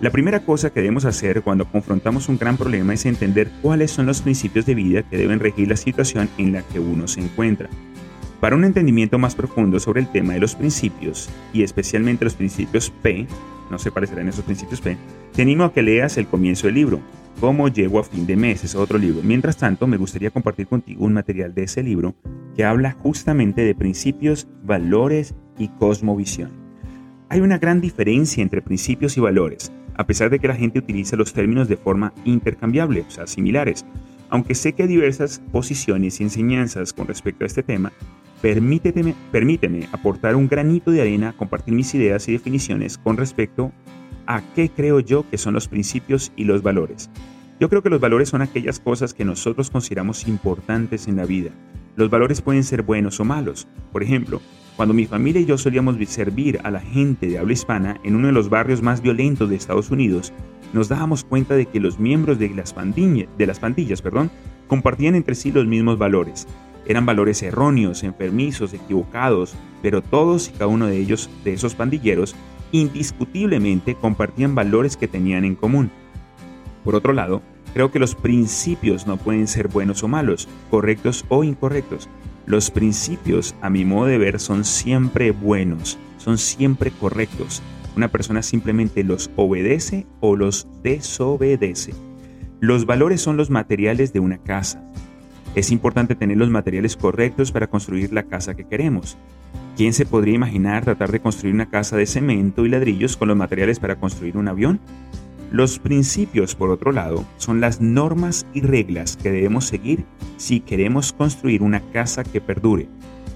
La 0.00 0.10
primera 0.10 0.40
cosa 0.40 0.70
que 0.70 0.80
debemos 0.80 1.06
hacer 1.06 1.40
cuando 1.40 1.70
confrontamos 1.70 2.28
un 2.28 2.36
gran 2.36 2.58
problema 2.58 2.92
es 2.92 3.06
entender 3.06 3.50
cuáles 3.62 3.90
son 3.90 4.04
los 4.04 4.20
principios 4.20 4.66
de 4.66 4.74
vida 4.74 5.02
que 5.08 5.16
deben 5.16 5.40
regir 5.40 5.68
la 5.68 5.76
situación 5.76 6.28
en 6.36 6.52
la 6.52 6.62
que 6.62 6.80
uno 6.80 7.08
se 7.08 7.20
encuentra. 7.20 7.70
Para 8.40 8.56
un 8.56 8.64
entendimiento 8.64 9.18
más 9.18 9.34
profundo 9.34 9.80
sobre 9.80 10.00
el 10.00 10.10
tema 10.10 10.34
de 10.34 10.40
los 10.40 10.54
principios, 10.54 11.30
y 11.52 11.62
especialmente 11.62 12.24
los 12.24 12.34
principios 12.34 12.90
P, 13.02 13.26
no 13.70 13.78
se 13.78 13.90
parecerán 13.90 14.28
esos 14.28 14.44
principios 14.44 14.80
P, 14.80 14.96
te 15.32 15.42
animo 15.42 15.64
a 15.64 15.72
que 15.72 15.82
leas 15.82 16.16
el 16.18 16.26
comienzo 16.26 16.66
del 16.66 16.76
libro, 16.76 17.00
Cómo 17.40 17.68
llego 17.68 17.98
a 17.98 18.04
fin 18.04 18.26
de 18.26 18.34
mes, 18.34 18.64
es 18.64 18.74
otro 18.74 18.96
libro. 18.96 19.20
Mientras 19.22 19.58
tanto, 19.58 19.86
me 19.86 19.98
gustaría 19.98 20.30
compartir 20.30 20.66
contigo 20.66 21.04
un 21.04 21.12
material 21.12 21.52
de 21.52 21.64
ese 21.64 21.82
libro 21.82 22.14
que 22.56 22.64
habla 22.64 22.92
justamente 22.92 23.60
de 23.60 23.74
principios, 23.74 24.48
valores 24.62 25.34
y 25.58 25.68
cosmovisión. 25.68 26.50
Hay 27.28 27.40
una 27.40 27.58
gran 27.58 27.82
diferencia 27.82 28.42
entre 28.42 28.62
principios 28.62 29.18
y 29.18 29.20
valores 29.20 29.70
a 29.96 30.06
pesar 30.06 30.30
de 30.30 30.38
que 30.38 30.48
la 30.48 30.54
gente 30.54 30.78
utiliza 30.78 31.16
los 31.16 31.32
términos 31.32 31.68
de 31.68 31.76
forma 31.76 32.12
intercambiable, 32.24 33.04
o 33.06 33.10
sea, 33.10 33.26
similares. 33.26 33.84
Aunque 34.28 34.54
sé 34.54 34.72
que 34.72 34.82
hay 34.82 34.88
diversas 34.88 35.40
posiciones 35.52 36.20
y 36.20 36.24
enseñanzas 36.24 36.92
con 36.92 37.06
respecto 37.06 37.44
a 37.44 37.46
este 37.46 37.62
tema, 37.62 37.92
permíteme, 38.54 39.12
permíteme 39.32 39.88
aportar 39.90 40.36
un 40.36 40.46
granito 40.46 40.92
de 40.92 41.00
arena 41.00 41.34
compartir 41.36 41.74
mis 41.74 41.92
ideas 41.96 42.28
y 42.28 42.32
definiciones 42.32 42.96
con 42.96 43.16
respecto 43.16 43.72
a 44.24 44.40
qué 44.54 44.68
creo 44.70 45.00
yo 45.00 45.28
que 45.28 45.36
son 45.36 45.54
los 45.54 45.66
principios 45.66 46.30
y 46.36 46.44
los 46.44 46.62
valores. 46.62 47.10
Yo 47.58 47.68
creo 47.68 47.82
que 47.82 47.90
los 47.90 48.00
valores 48.00 48.28
son 48.28 48.42
aquellas 48.42 48.78
cosas 48.78 49.14
que 49.14 49.24
nosotros 49.24 49.68
consideramos 49.68 50.28
importantes 50.28 51.08
en 51.08 51.16
la 51.16 51.24
vida. 51.24 51.50
Los 51.96 52.08
valores 52.08 52.40
pueden 52.40 52.62
ser 52.62 52.82
buenos 52.82 53.18
o 53.18 53.24
malos. 53.24 53.66
Por 53.90 54.04
ejemplo, 54.04 54.40
cuando 54.76 54.94
mi 54.94 55.06
familia 55.06 55.40
y 55.40 55.46
yo 55.46 55.58
solíamos 55.58 55.96
servir 56.06 56.60
a 56.62 56.70
la 56.70 56.80
gente 56.80 57.26
de 57.26 57.38
habla 57.38 57.52
hispana 57.52 57.98
en 58.04 58.14
uno 58.14 58.28
de 58.28 58.32
los 58.32 58.48
barrios 58.48 58.80
más 58.80 59.02
violentos 59.02 59.50
de 59.50 59.56
Estados 59.56 59.90
Unidos, 59.90 60.32
nos 60.72 60.88
dábamos 60.88 61.24
cuenta 61.24 61.56
de 61.56 61.66
que 61.66 61.80
los 61.80 61.98
miembros 61.98 62.38
de 62.38 62.50
las, 62.50 62.72
pandillas, 62.72 63.28
de 63.38 63.46
las 63.48 63.58
pandillas 63.58 64.02
perdón, 64.02 64.30
compartían 64.68 65.16
entre 65.16 65.34
sí 65.34 65.50
los 65.50 65.66
mismos 65.66 65.98
valores. 65.98 66.46
Eran 66.88 67.06
valores 67.06 67.42
erróneos, 67.42 68.02
enfermizos, 68.04 68.72
equivocados, 68.72 69.54
pero 69.82 70.02
todos 70.02 70.48
y 70.48 70.52
cada 70.52 70.68
uno 70.68 70.86
de 70.86 70.98
ellos, 70.98 71.28
de 71.44 71.52
esos 71.52 71.74
pandilleros, 71.74 72.36
indiscutiblemente 72.72 73.94
compartían 73.94 74.54
valores 74.54 74.96
que 74.96 75.08
tenían 75.08 75.44
en 75.44 75.56
común. 75.56 75.90
Por 76.84 76.94
otro 76.94 77.12
lado, 77.12 77.42
creo 77.74 77.90
que 77.90 77.98
los 77.98 78.14
principios 78.14 79.06
no 79.06 79.16
pueden 79.16 79.48
ser 79.48 79.68
buenos 79.68 80.02
o 80.02 80.08
malos, 80.08 80.48
correctos 80.70 81.24
o 81.28 81.44
incorrectos. 81.44 82.08
Los 82.46 82.70
principios, 82.70 83.56
a 83.60 83.70
mi 83.70 83.84
modo 83.84 84.06
de 84.06 84.18
ver, 84.18 84.38
son 84.38 84.64
siempre 84.64 85.32
buenos, 85.32 85.98
son 86.18 86.38
siempre 86.38 86.92
correctos. 86.92 87.60
Una 87.96 88.08
persona 88.08 88.42
simplemente 88.42 89.02
los 89.02 89.30
obedece 89.36 90.06
o 90.20 90.36
los 90.36 90.68
desobedece. 90.82 91.92
Los 92.60 92.86
valores 92.86 93.20
son 93.20 93.36
los 93.36 93.50
materiales 93.50 94.12
de 94.12 94.20
una 94.20 94.38
casa. 94.38 94.82
Es 95.56 95.70
importante 95.70 96.14
tener 96.14 96.36
los 96.36 96.50
materiales 96.50 96.98
correctos 96.98 97.50
para 97.50 97.66
construir 97.66 98.12
la 98.12 98.24
casa 98.24 98.54
que 98.54 98.66
queremos. 98.66 99.16
¿Quién 99.74 99.94
se 99.94 100.04
podría 100.04 100.34
imaginar 100.34 100.84
tratar 100.84 101.10
de 101.10 101.20
construir 101.20 101.54
una 101.54 101.70
casa 101.70 101.96
de 101.96 102.04
cemento 102.04 102.66
y 102.66 102.68
ladrillos 102.68 103.16
con 103.16 103.28
los 103.28 103.38
materiales 103.38 103.80
para 103.80 103.96
construir 103.96 104.36
un 104.36 104.48
avión? 104.48 104.80
Los 105.50 105.78
principios, 105.78 106.54
por 106.54 106.68
otro 106.68 106.92
lado, 106.92 107.24
son 107.38 107.62
las 107.62 107.80
normas 107.80 108.46
y 108.52 108.60
reglas 108.60 109.16
que 109.16 109.32
debemos 109.32 109.64
seguir 109.64 110.04
si 110.36 110.60
queremos 110.60 111.14
construir 111.14 111.62
una 111.62 111.80
casa 111.90 112.22
que 112.22 112.42
perdure. 112.42 112.88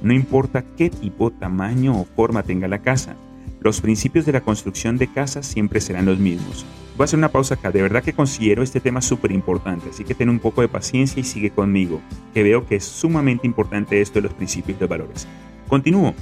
No 0.02 0.12
importa 0.12 0.62
qué 0.76 0.90
tipo, 0.90 1.30
tamaño 1.30 1.98
o 1.98 2.04
forma 2.04 2.42
tenga 2.42 2.68
la 2.68 2.82
casa, 2.82 3.16
los 3.60 3.80
principios 3.80 4.26
de 4.26 4.32
la 4.32 4.42
construcción 4.42 4.98
de 4.98 5.10
casas 5.10 5.46
siempre 5.46 5.80
serán 5.80 6.04
los 6.04 6.18
mismos. 6.18 6.66
Voy 7.00 7.04
a 7.04 7.06
hacer 7.06 7.18
una 7.18 7.32
pausa 7.32 7.54
acá, 7.54 7.70
de 7.70 7.80
verdad 7.80 8.04
que 8.04 8.12
considero 8.12 8.62
este 8.62 8.78
tema 8.78 9.00
súper 9.00 9.32
importante, 9.32 9.88
así 9.88 10.04
que 10.04 10.14
ten 10.14 10.28
un 10.28 10.38
poco 10.38 10.60
de 10.60 10.68
paciencia 10.68 11.18
y 11.18 11.24
sigue 11.24 11.48
conmigo, 11.48 12.02
que 12.34 12.42
veo 12.42 12.66
que 12.66 12.76
es 12.76 12.84
sumamente 12.84 13.46
importante 13.46 14.02
esto 14.02 14.16
de 14.16 14.24
los 14.24 14.34
principios 14.34 14.76
y 14.78 14.84
valores. 14.84 15.26
Continúo. 15.66 16.12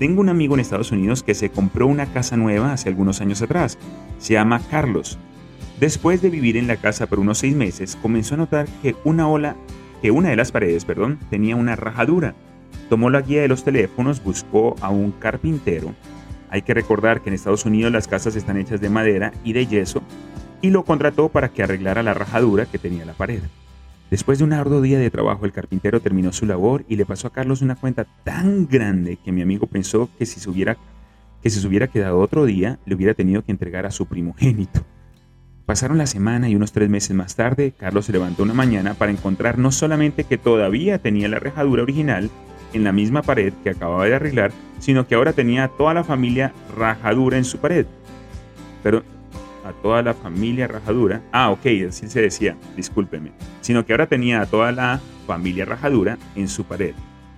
Tengo 0.00 0.20
un 0.20 0.28
amigo 0.28 0.54
en 0.54 0.60
Estados 0.60 0.90
Unidos 0.90 1.22
que 1.22 1.36
se 1.36 1.50
compró 1.50 1.86
una 1.86 2.06
casa 2.06 2.36
nueva 2.36 2.72
hace 2.72 2.88
algunos 2.88 3.20
años 3.20 3.42
atrás. 3.42 3.78
Se 4.18 4.32
llama 4.32 4.60
Carlos 4.72 5.20
Después 5.78 6.20
de 6.20 6.30
vivir 6.30 6.56
en 6.56 6.66
la 6.66 6.78
casa 6.78 7.06
por 7.06 7.20
unos 7.20 7.38
seis 7.38 7.54
meses, 7.54 7.94
comenzó 8.02 8.34
a 8.34 8.38
notar 8.38 8.66
que 8.82 8.96
una 9.04 9.28
ola, 9.28 9.54
que 10.02 10.10
una 10.10 10.30
de 10.30 10.36
las 10.36 10.50
paredes, 10.50 10.84
perdón, 10.84 11.20
tenía 11.30 11.54
una 11.54 11.76
rajadura. 11.76 12.34
Tomó 12.90 13.08
la 13.08 13.20
guía 13.20 13.42
de 13.42 13.46
los 13.46 13.62
teléfonos, 13.62 14.20
buscó 14.20 14.74
a 14.80 14.90
un 14.90 15.12
carpintero. 15.12 15.94
Hay 16.54 16.62
que 16.62 16.72
recordar 16.72 17.20
que 17.20 17.30
en 17.30 17.34
Estados 17.34 17.64
Unidos 17.64 17.90
las 17.90 18.06
casas 18.06 18.36
están 18.36 18.58
hechas 18.58 18.80
de 18.80 18.88
madera 18.88 19.32
y 19.42 19.54
de 19.54 19.66
yeso, 19.66 20.04
y 20.62 20.70
lo 20.70 20.84
contrató 20.84 21.28
para 21.28 21.48
que 21.48 21.64
arreglara 21.64 22.04
la 22.04 22.14
rajadura 22.14 22.66
que 22.66 22.78
tenía 22.78 23.04
la 23.04 23.12
pared. 23.12 23.40
Después 24.08 24.38
de 24.38 24.44
un 24.44 24.52
arduo 24.52 24.80
día 24.80 25.00
de 25.00 25.10
trabajo, 25.10 25.46
el 25.46 25.52
carpintero 25.52 25.98
terminó 26.00 26.32
su 26.32 26.46
labor 26.46 26.84
y 26.86 26.94
le 26.94 27.06
pasó 27.06 27.26
a 27.26 27.32
Carlos 27.32 27.60
una 27.60 27.74
cuenta 27.74 28.06
tan 28.22 28.68
grande 28.68 29.16
que 29.16 29.32
mi 29.32 29.42
amigo 29.42 29.66
pensó 29.66 30.08
que 30.16 30.26
si 30.26 30.38
se 30.38 30.48
hubiera, 30.48 30.76
que 31.42 31.50
si 31.50 31.58
se 31.58 31.66
hubiera 31.66 31.88
quedado 31.88 32.20
otro 32.20 32.44
día, 32.44 32.78
le 32.86 32.94
hubiera 32.94 33.14
tenido 33.14 33.42
que 33.44 33.50
entregar 33.50 33.84
a 33.84 33.90
su 33.90 34.06
primogénito. 34.06 34.84
Pasaron 35.66 35.98
la 35.98 36.06
semana 36.06 36.48
y 36.48 36.54
unos 36.54 36.70
tres 36.70 36.88
meses 36.88 37.16
más 37.16 37.34
tarde, 37.34 37.72
Carlos 37.76 38.04
se 38.04 38.12
levantó 38.12 38.44
una 38.44 38.54
mañana 38.54 38.94
para 38.94 39.10
encontrar 39.10 39.58
no 39.58 39.72
solamente 39.72 40.22
que 40.22 40.38
todavía 40.38 41.00
tenía 41.00 41.26
la 41.26 41.40
rejadura 41.40 41.82
original 41.82 42.30
en 42.74 42.84
la 42.84 42.92
misma 42.92 43.22
pared 43.22 43.52
que 43.62 43.70
acababa 43.70 44.04
de 44.04 44.14
arreglar, 44.14 44.52
sino 44.78 45.06
que 45.06 45.14
ahora 45.14 45.32
tenía 45.32 45.64
a 45.64 45.68
toda 45.68 45.94
la 45.94 46.04
familia 46.04 46.52
rajadura 46.76 47.38
en 47.38 47.44
su 47.44 47.58
pared. 47.58 47.86
Pero 48.82 49.02
a 49.64 49.72
toda 49.72 50.02
la 50.02 50.14
familia 50.14 50.66
rajadura. 50.66 51.22
Ah, 51.32 51.50
ok, 51.50 51.66
así 51.88 52.08
se 52.08 52.20
decía, 52.20 52.56
discúlpeme. 52.76 53.32
Sino 53.62 53.84
que 53.86 53.92
ahora 53.92 54.06
tenía 54.06 54.42
a 54.42 54.46
toda 54.46 54.72
la 54.72 55.00
familia 55.26 55.64
rajadura 55.64 56.18
en 56.36 56.48
su 56.48 56.64
pared. 56.64 56.94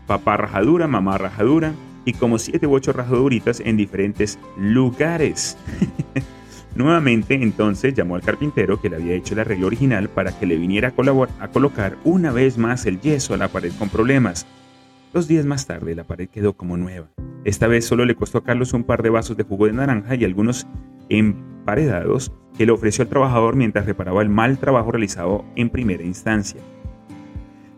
Papá 0.07 0.37
rajadura, 0.37 0.87
mamá 0.87 1.19
rajadura 1.19 1.73
y 2.05 2.13
como 2.13 2.39
siete 2.39 2.67
u 2.67 2.75
ocho 2.75 2.93
rajaduritas 2.93 3.61
en 3.61 3.77
diferentes 3.77 4.39
lugares. 4.57 5.57
Nuevamente 6.75 7.35
entonces 7.35 7.95
llamó 7.95 8.17
al 8.17 8.23
carpintero 8.23 8.81
que 8.81 8.91
le 8.91 8.97
había 8.97 9.15
hecho 9.15 9.35
el 9.35 9.41
arreglo 9.41 9.69
original 9.69 10.11
para 10.11 10.39
que 10.39 10.47
le 10.47 10.57
viniera 10.57 10.93
a, 10.95 11.45
a 11.45 11.49
colocar 11.49 11.97
una 12.05 12.33
vez 12.33 12.59
más 12.59 12.85
el 12.87 13.01
yeso 13.01 13.35
a 13.35 13.39
la 13.39 13.49
pared 13.49 13.73
con 13.79 13.89
problemas. 13.89 14.47
Dos 15.13 15.29
días 15.29 15.47
más 15.47 15.67
tarde 15.67 15.95
la 15.95 16.05
pared 16.05 16.29
quedó 16.29 16.55
como 16.55 16.77
nueva. 16.77 17.09
Esta 17.45 17.67
vez 17.69 17.85
solo 17.87 18.05
le 18.05 18.17
costó 18.17 18.39
a 18.39 18.45
Carlos 18.45 18.73
un 18.73 18.85
par 18.85 19.03
de 19.03 19.11
vasos 19.11 19.37
de 19.37 19.45
jugo 19.45 19.67
de 19.67 19.73
naranja 19.73 20.15
y 20.15 20.25
algunos 20.25 20.67
emparedados 21.09 22.33
que 22.59 22.67
le 22.67 22.73
ofreció 22.73 23.03
al 23.03 23.09
trabajador 23.09 23.57
mientras 23.57 23.87
reparaba 23.87 24.23
el 24.23 24.29
mal 24.29 24.59
trabajo 24.59 24.91
realizado 24.91 25.45
en 25.55 25.71
primera 25.71 26.03
instancia. 26.03 26.61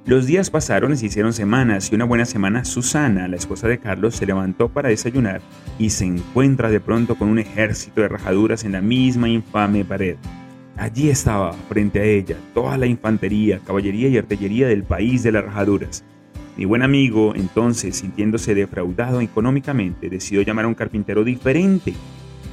Los 0.06 0.24
días 0.24 0.48
pasaron 0.48 0.92
y 0.94 0.96
se 0.96 1.04
hicieron 1.04 1.34
semanas 1.34 1.92
y 1.92 1.94
una 1.94 2.06
buena 2.06 2.24
semana 2.24 2.64
Susana, 2.64 3.28
la 3.28 3.36
esposa 3.36 3.68
de 3.68 3.78
Carlos, 3.78 4.16
se 4.16 4.24
levantó 4.24 4.70
para 4.70 4.88
desayunar 4.88 5.42
y 5.78 5.90
se 5.90 6.06
encuentra 6.06 6.70
de 6.70 6.80
pronto 6.80 7.16
con 7.16 7.28
un 7.28 7.38
ejército 7.38 8.00
de 8.00 8.08
rajaduras 8.08 8.64
en 8.64 8.72
la 8.72 8.80
misma 8.80 9.28
infame 9.28 9.84
pared. 9.84 10.16
Allí 10.78 11.10
estaba, 11.10 11.52
frente 11.52 12.00
a 12.00 12.04
ella, 12.04 12.36
toda 12.54 12.78
la 12.78 12.86
infantería, 12.86 13.60
caballería 13.66 14.08
y 14.08 14.16
artillería 14.16 14.68
del 14.68 14.84
país 14.84 15.22
de 15.24 15.32
las 15.32 15.44
rajaduras. 15.44 16.04
Mi 16.58 16.66
buen 16.66 16.82
amigo, 16.82 17.34
entonces, 17.34 17.96
sintiéndose 17.96 18.54
defraudado 18.54 19.22
económicamente, 19.22 20.10
decidió 20.10 20.42
llamar 20.42 20.66
a 20.66 20.68
un 20.68 20.74
carpintero 20.74 21.24
diferente. 21.24 21.94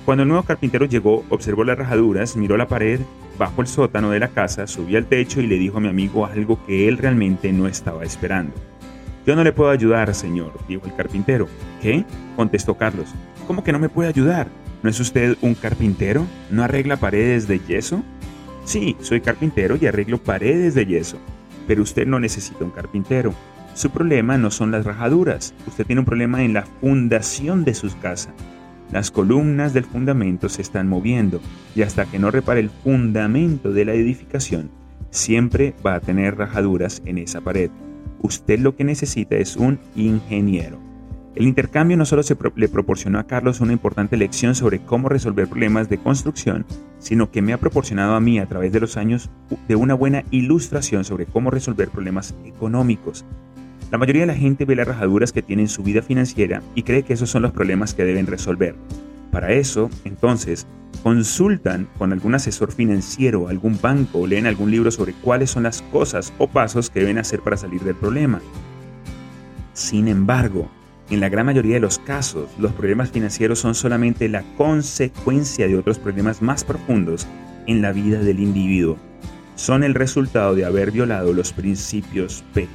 Cuando 0.06 0.24
el 0.24 0.30
nuevo 0.30 0.44
carpintero 0.44 0.86
llegó, 0.86 1.26
observó 1.30 1.64
las 1.64 1.78
rajaduras, 1.78 2.38
miró 2.38 2.56
la 2.56 2.68
pared 2.68 3.02
Bajó 3.38 3.62
el 3.62 3.68
sótano 3.68 4.12
de 4.12 4.20
la 4.20 4.30
casa, 4.30 4.66
subió 4.66 4.98
al 4.98 5.08
techo 5.08 5.42
y 5.42 5.48
le 5.48 5.58
dijo 5.58 5.78
a 5.78 5.82
mi 5.82 5.90
amigo 5.90 6.26
algo 6.26 6.64
que 6.66 6.88
él 6.88 6.98
realmente 6.98 7.52
no 7.52 7.68
estaba 7.68 8.04
esperando. 8.04 8.54
Yo 9.26 9.36
no 9.36 9.44
le 9.44 9.52
puedo 9.52 9.72
ayudar, 9.72 10.14
señor, 10.16 10.54
dijo 10.70 10.86
el 10.86 10.96
carpintero. 10.96 11.50
¿Qué? 11.82 12.06
contestó 12.38 12.76
Carlos. 12.76 13.14
¿Cómo 13.46 13.64
que 13.64 13.74
no 13.74 13.80
me 13.80 13.90
puede 13.90 14.08
ayudar? 14.08 14.48
¿No 14.84 14.90
es 14.90 15.00
usted 15.00 15.36
un 15.42 15.54
carpintero? 15.54 16.26
¿No 16.50 16.64
arregla 16.64 16.96
paredes 16.96 17.48
de 17.48 17.60
yeso? 17.60 18.04
Sí, 18.64 18.96
soy 19.02 19.20
carpintero 19.20 19.78
y 19.82 19.86
arreglo 19.86 20.18
paredes 20.18 20.74
de 20.76 20.86
yeso. 20.86 21.18
Pero 21.68 21.82
usted 21.82 22.08
no 22.08 22.20
necesita 22.20 22.64
un 22.64 22.72
carpintero. 22.72 23.34
Su 23.76 23.90
problema 23.90 24.38
no 24.38 24.52
son 24.52 24.72
las 24.72 24.86
rajaduras. 24.86 25.54
Usted 25.68 25.86
tiene 25.86 26.00
un 26.00 26.06
problema 26.06 26.44
en 26.44 26.54
la 26.54 26.64
fundación 26.64 27.66
de 27.66 27.74
su 27.74 27.90
casa. 28.00 28.34
las 28.92 29.12
columnas 29.12 29.74
del 29.74 29.84
fundamento 29.84 30.48
se 30.48 30.62
están 30.62 30.88
moviendo 30.88 31.42
y 31.76 31.82
hasta 31.82 32.06
que 32.06 32.20
no 32.20 32.32
repare 32.32 32.62
el 32.62 32.70
fundamento 32.70 33.74
de 33.74 33.84
la 33.84 33.94
edificación, 33.94 34.70
siempre 35.10 35.74
va 35.86 35.96
a 35.96 36.00
tener 36.00 36.38
rajaduras 36.38 37.02
en 37.06 37.18
esa 37.18 37.42
pared. 37.42 37.72
Usted 38.22 38.60
lo 38.60 38.76
que 38.76 38.84
necesita 38.86 39.36
es 39.36 39.58
un 39.58 39.80
ingeniero. 39.96 40.80
El 41.36 41.48
intercambio 41.48 41.98
no 41.98 42.06
solo 42.06 42.22
le 42.56 42.70
proporcionó 42.70 43.20
a 43.20 43.28
Carlos 43.28 43.60
una 43.60 43.74
importante 43.74 44.16
lección 44.16 44.56
sobre 44.56 44.80
cómo 44.80 45.10
resolver 45.10 45.50
problemas 45.50 45.90
de 45.90 45.98
construcción, 45.98 46.66
sino 47.00 47.32
que 47.32 47.42
me 47.42 47.52
ha 47.52 47.58
proporcionado 47.58 48.14
a 48.14 48.22
mí 48.22 48.40
a 48.40 48.46
través 48.46 48.72
de 48.72 48.80
los 48.80 48.96
años 48.96 49.30
de 49.68 49.76
una 49.76 49.96
buena 49.96 50.24
ilustración 50.32 51.04
sobre 51.04 51.26
cómo 51.26 51.52
resolver 51.52 51.90
problemas 51.90 52.36
económicos. 52.46 53.26
La 53.92 53.98
mayoría 53.98 54.22
de 54.24 54.28
la 54.28 54.36
gente 54.36 54.66
ve 54.66 54.76
las 54.76 54.88
rajaduras 54.88 55.32
que 55.32 55.42
tiene 55.42 55.64
en 55.64 55.70
su 55.70 55.84
vida 55.84 56.02
financiera 56.02 56.62
y 56.74 56.84
cree 56.84 57.04
que 57.04 57.14
esos 57.14 57.30
son 57.30 57.44
los 57.44 57.52
problemas 57.52 57.94
que 57.94 58.04
deben 58.04 58.28
resolver. 58.28 58.76
Para 59.32 59.52
eso, 59.52 59.90
entonces, 60.06 60.66
consultan 61.04 61.88
con 61.98 62.12
algún 62.12 62.34
asesor 62.34 62.72
financiero, 62.72 63.48
algún 63.48 63.80
banco 63.80 64.22
o 64.22 64.28
leen 64.28 64.48
algún 64.48 64.72
libro 64.72 64.90
sobre 64.90 65.14
cuáles 65.14 65.52
son 65.52 65.64
las 65.64 65.82
cosas 65.84 66.34
o 66.40 66.48
pasos 66.48 66.90
que 66.90 67.02
deben 67.02 67.20
hacer 67.20 67.42
para 67.42 67.58
salir 67.58 67.82
del 67.82 67.96
problema. 67.96 68.42
Sin 69.74 70.08
embargo, 70.08 70.70
en 71.12 71.20
la 71.20 71.30
gran 71.30 71.46
mayoría 71.46 71.76
de 71.76 71.82
los 71.82 72.00
casos, 72.00 72.50
los 72.58 72.72
problemas 72.72 73.12
financieros 73.12 73.60
son 73.60 73.76
solamente 73.76 74.28
la 74.30 74.42
consecuencia 74.58 75.68
de 75.68 75.78
otros 75.78 76.00
problemas 76.00 76.42
más 76.42 76.64
profundos 76.64 77.28
en 77.68 77.84
la 77.84 77.92
vida 77.92 78.20
del 78.20 78.40
individuo. 78.40 78.98
Son 79.56 79.84
el 79.84 79.94
resultado 79.94 80.56
de 80.56 80.66
haber 80.66 80.92
violado 80.92 81.34
los 81.34 81.54
principios 81.54 82.44
P. 82.54 82.68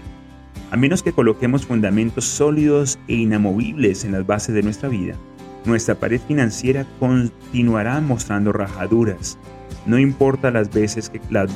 A 0.71 0.77
menos 0.77 1.03
que 1.03 1.13
coloquemos 1.13 1.67
fundamentos 1.67 2.25
sólidos 2.25 2.99
e 3.09 3.15
inamovibles 3.15 4.05
en 4.05 4.13
las 4.13 4.25
bases 4.25 4.55
de 4.55 4.63
nuestra 4.63 4.89
vida, 4.89 5.17
nuestra 5.65 5.97
pared 5.97 6.21
financiera 6.21 6.87
continuará 7.01 8.01
mostrando 8.01 8.53
rajaduras. 8.53 9.37
No 9.85 9.99
importa 9.99 10.53
las 10.53 10.73
veces 10.73 11.11
que, 11.11 11.21
las 11.29 11.55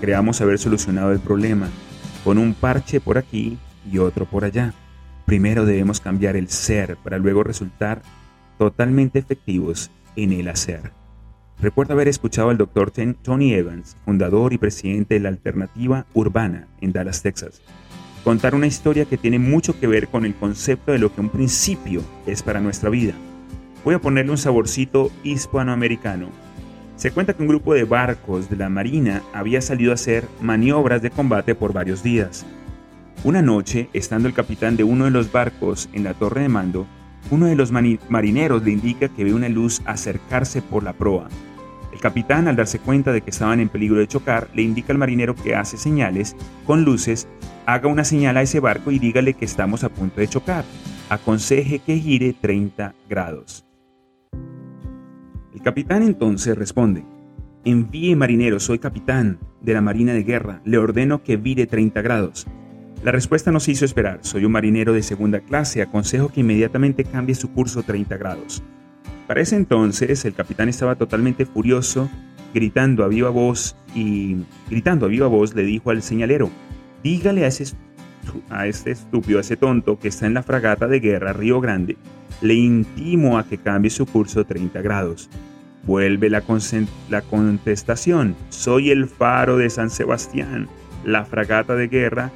creamos 0.00 0.40
haber 0.40 0.58
solucionado 0.58 1.12
el 1.12 1.20
problema, 1.20 1.68
con 2.24 2.36
un 2.36 2.52
parche 2.52 3.00
por 3.00 3.16
aquí 3.16 3.58
y 3.90 3.98
otro 3.98 4.26
por 4.26 4.44
allá. 4.44 4.74
Primero 5.24 5.64
debemos 5.64 6.00
cambiar 6.00 6.34
el 6.34 6.48
ser 6.48 6.96
para 6.96 7.18
luego 7.18 7.44
resultar 7.44 8.02
totalmente 8.58 9.20
efectivos 9.20 9.90
en 10.16 10.32
el 10.32 10.48
hacer. 10.48 10.92
Recuerdo 11.60 11.94
haber 11.94 12.08
escuchado 12.08 12.50
al 12.50 12.58
doctor 12.58 12.90
Tony 12.90 13.54
Evans, 13.54 13.96
fundador 14.04 14.52
y 14.52 14.58
presidente 14.58 15.14
de 15.14 15.20
la 15.20 15.28
Alternativa 15.28 16.06
Urbana 16.12 16.68
en 16.80 16.92
Dallas, 16.92 17.22
Texas, 17.22 17.62
contar 18.24 18.54
una 18.54 18.66
historia 18.66 19.04
que 19.04 19.16
tiene 19.16 19.38
mucho 19.38 19.78
que 19.78 19.86
ver 19.86 20.08
con 20.08 20.24
el 20.24 20.34
concepto 20.34 20.92
de 20.92 20.98
lo 20.98 21.14
que 21.14 21.20
un 21.20 21.30
principio 21.30 22.02
es 22.26 22.42
para 22.42 22.60
nuestra 22.60 22.90
vida. 22.90 23.14
Voy 23.84 23.94
a 23.94 24.00
ponerle 24.00 24.32
un 24.32 24.38
saborcito 24.38 25.10
hispanoamericano. 25.22 26.28
Se 26.96 27.12
cuenta 27.12 27.32
que 27.32 27.42
un 27.42 27.48
grupo 27.48 27.74
de 27.74 27.84
barcos 27.84 28.50
de 28.50 28.56
la 28.56 28.68
Marina 28.68 29.22
había 29.32 29.60
salido 29.60 29.92
a 29.92 29.94
hacer 29.94 30.26
maniobras 30.40 31.00
de 31.00 31.10
combate 31.10 31.54
por 31.54 31.72
varios 31.72 32.02
días. 32.02 32.44
Una 33.24 33.40
noche, 33.40 33.88
estando 33.92 34.28
el 34.28 34.34
capitán 34.34 34.76
de 34.76 34.84
uno 34.84 35.04
de 35.04 35.10
los 35.10 35.30
barcos 35.30 35.88
en 35.92 36.04
la 36.04 36.14
torre 36.14 36.42
de 36.42 36.48
mando, 36.48 36.86
uno 37.30 37.46
de 37.46 37.56
los 37.56 37.72
marineros 37.72 38.62
le 38.62 38.72
indica 38.72 39.08
que 39.08 39.24
ve 39.24 39.34
una 39.34 39.48
luz 39.48 39.80
acercarse 39.84 40.62
por 40.62 40.82
la 40.82 40.92
proa. 40.92 41.28
El 41.98 42.02
capitán, 42.02 42.46
al 42.46 42.54
darse 42.54 42.78
cuenta 42.78 43.10
de 43.10 43.22
que 43.22 43.30
estaban 43.30 43.58
en 43.58 43.68
peligro 43.68 43.98
de 43.98 44.06
chocar, 44.06 44.48
le 44.54 44.62
indica 44.62 44.92
al 44.92 45.00
marinero 45.00 45.34
que 45.34 45.56
hace 45.56 45.76
señales 45.76 46.36
con 46.64 46.84
luces, 46.84 47.26
haga 47.66 47.88
una 47.88 48.04
señal 48.04 48.36
a 48.36 48.42
ese 48.42 48.60
barco 48.60 48.92
y 48.92 49.00
dígale 49.00 49.34
que 49.34 49.44
estamos 49.44 49.82
a 49.82 49.88
punto 49.88 50.20
de 50.20 50.28
chocar. 50.28 50.64
Aconseje 51.08 51.80
que 51.80 51.98
gire 51.98 52.36
30 52.40 52.94
grados. 53.10 53.66
El 55.52 55.60
capitán 55.60 56.04
entonces 56.04 56.56
responde, 56.56 57.04
envíe 57.64 58.14
marinero, 58.14 58.60
soy 58.60 58.78
capitán 58.78 59.40
de 59.60 59.74
la 59.74 59.80
Marina 59.80 60.12
de 60.12 60.22
Guerra, 60.22 60.62
le 60.64 60.78
ordeno 60.78 61.24
que 61.24 61.36
vire 61.36 61.66
30 61.66 62.00
grados. 62.00 62.46
La 63.02 63.10
respuesta 63.10 63.50
no 63.50 63.58
se 63.58 63.72
hizo 63.72 63.84
esperar. 63.84 64.20
Soy 64.22 64.44
un 64.44 64.52
marinero 64.52 64.92
de 64.92 65.02
segunda 65.02 65.40
clase. 65.40 65.82
Aconsejo 65.82 66.28
que 66.28 66.40
inmediatamente 66.40 67.04
cambie 67.04 67.34
su 67.34 67.52
curso 67.52 67.82
30 67.82 68.16
grados. 68.16 68.62
Para 69.28 69.42
ese 69.42 69.56
entonces, 69.56 70.24
el 70.24 70.32
capitán 70.32 70.70
estaba 70.70 70.96
totalmente 70.96 71.44
furioso, 71.44 72.08
gritando 72.54 73.04
a 73.04 73.08
viva 73.08 73.28
voz 73.28 73.76
y 73.94 74.38
gritando 74.70 75.04
a 75.04 75.10
viva 75.10 75.26
voz 75.26 75.54
le 75.54 75.64
dijo 75.64 75.90
al 75.90 76.02
señalero: 76.02 76.50
"Dígale 77.04 77.44
a 77.44 77.48
ese 77.48 77.74
este 78.64 78.90
estúpido, 78.90 79.38
a 79.38 79.42
ese 79.42 79.58
tonto 79.58 79.98
que 79.98 80.08
está 80.08 80.26
en 80.26 80.32
la 80.34 80.42
fragata 80.42 80.88
de 80.88 81.00
guerra 81.00 81.34
Río 81.34 81.60
Grande, 81.60 81.98
le 82.40 82.54
intimo 82.54 83.38
a 83.38 83.46
que 83.46 83.58
cambie 83.58 83.90
su 83.90 84.06
curso 84.06 84.44
30 84.44 84.80
grados." 84.80 85.28
Vuelve 85.84 86.30
la, 86.30 86.42
la 87.10 87.20
contestación: 87.20 88.34
"Soy 88.48 88.90
el 88.90 89.08
faro 89.08 89.58
de 89.58 89.68
San 89.68 89.90
Sebastián, 89.90 90.68
la 91.04 91.26
fragata 91.26 91.74
de 91.74 91.88
guerra 91.88 92.32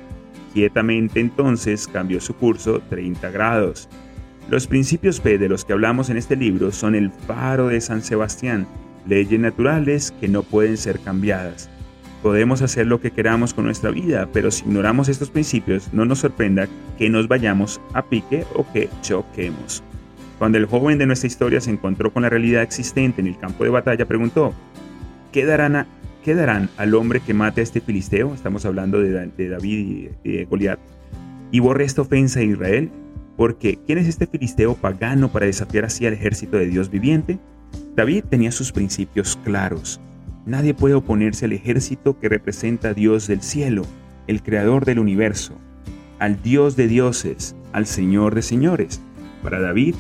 Quietamente 0.53 1.19
entonces 1.21 1.89
cambió 1.89 2.21
su 2.21 2.35
curso 2.35 2.83
30 2.91 3.31
grados. 3.31 3.89
Los 4.51 4.67
principios 4.67 5.21
P 5.21 5.39
de 5.39 5.49
los 5.49 5.65
que 5.65 5.73
hablamos 5.73 6.11
en 6.11 6.17
este 6.17 6.37
libro 6.37 6.73
son 6.73 6.95
el 6.95 7.11
faro 7.11 7.69
de 7.69 7.81
San 7.81 8.03
Sebastián, 8.03 8.67
leyes 9.07 9.41
naturales 9.41 10.13
que 10.21 10.29
no 10.29 10.43
pueden 10.43 10.77
ser 10.77 11.01
cambiadas. 11.01 11.71
Podemos 12.23 12.63
hacer 12.63 12.87
lo 12.87 13.01
que 13.01 13.11
queramos 13.11 13.55
con 13.55 13.65
nuestra 13.65 13.91
vida, 13.91 14.29
pero 14.33 14.51
si 14.51 14.65
ignoramos 14.65 15.09
estos 15.09 15.31
principios, 15.31 15.93
no 15.93 16.05
nos 16.05 16.21
sorprenda 16.21 16.69
que 16.99 17.09
nos 17.09 17.27
vayamos 17.29 17.81
a 17.95 18.03
pique 18.03 18.45
o 18.55 18.71
que 18.73 18.89
choquemos. 19.01 19.83
Cuando 20.39 20.59
el 20.59 20.67
joven 20.67 20.99
de 20.99 21.07
nuestra 21.07 21.27
historia 21.27 21.61
se 21.61 21.71
encontró 21.71 22.13
con 22.13 22.23
la 22.23 22.31
realidad 22.31 22.63
existente 22.63 23.21
en 23.21 23.27
el 23.29 23.39
campo 23.39 23.65
de 23.65 23.71
batalla, 23.71 24.07
preguntó, 24.07 24.55
¿qué 25.33 25.45
darán 25.45 25.77
a 25.77 25.87
¿qué 26.25 26.35
darán 26.35 26.71
al 26.77 26.95
hombre 26.95 27.21
que 27.21 27.35
mate 27.35 27.61
a 27.61 27.65
este 27.65 27.81
filisteo? 27.81 28.35
Estamos 28.35 28.65
hablando 28.65 29.01
de, 29.01 29.13
David 29.49 30.11
y 30.25 30.31
de 30.31 30.45
Goliat. 30.45 30.79
Y 31.51 31.61
borre 31.61 31.85
esta 31.85 32.03
ofensa 32.03 32.41
a 32.41 32.45
Israel. 32.45 32.91
Porque, 33.37 33.79
¿quién 33.87 33.99
es 33.99 34.09
este 34.09 34.27
filisteo 34.27 34.75
pagano 34.75 35.31
para 35.31 35.47
desafiar 35.47 35.85
así 35.85 36.07
al 36.07 36.13
ejército 36.13 36.57
de 36.57 36.67
Dios 36.67 36.91
viviente? 36.91 37.39
David 37.97 38.25
tenía 38.29 38.53
sus 38.53 38.73
principios 38.73 39.39
claros. 39.45 40.01
Nadie 40.45 40.75
puede 40.75 40.95
oponerse 40.95 41.45
al 41.45 41.53
ejército 41.53 42.19
que 42.19 42.29
representa 42.29 42.89
a 42.89 42.95
Dios 42.95 43.27
del 43.27 43.43
cielo, 43.43 43.85
el 44.27 44.43
creador 44.43 44.85
del 44.85 44.99
universo, 44.99 45.55
al 46.19 46.43
Dios 46.43 46.77
de 46.77 46.89
dioses, 46.89 47.55
al 47.73 47.87
Señor 47.87 48.35
de 48.35 48.43
señores. 48.43 49.01
Para 49.43 49.61
David, 49.61 49.95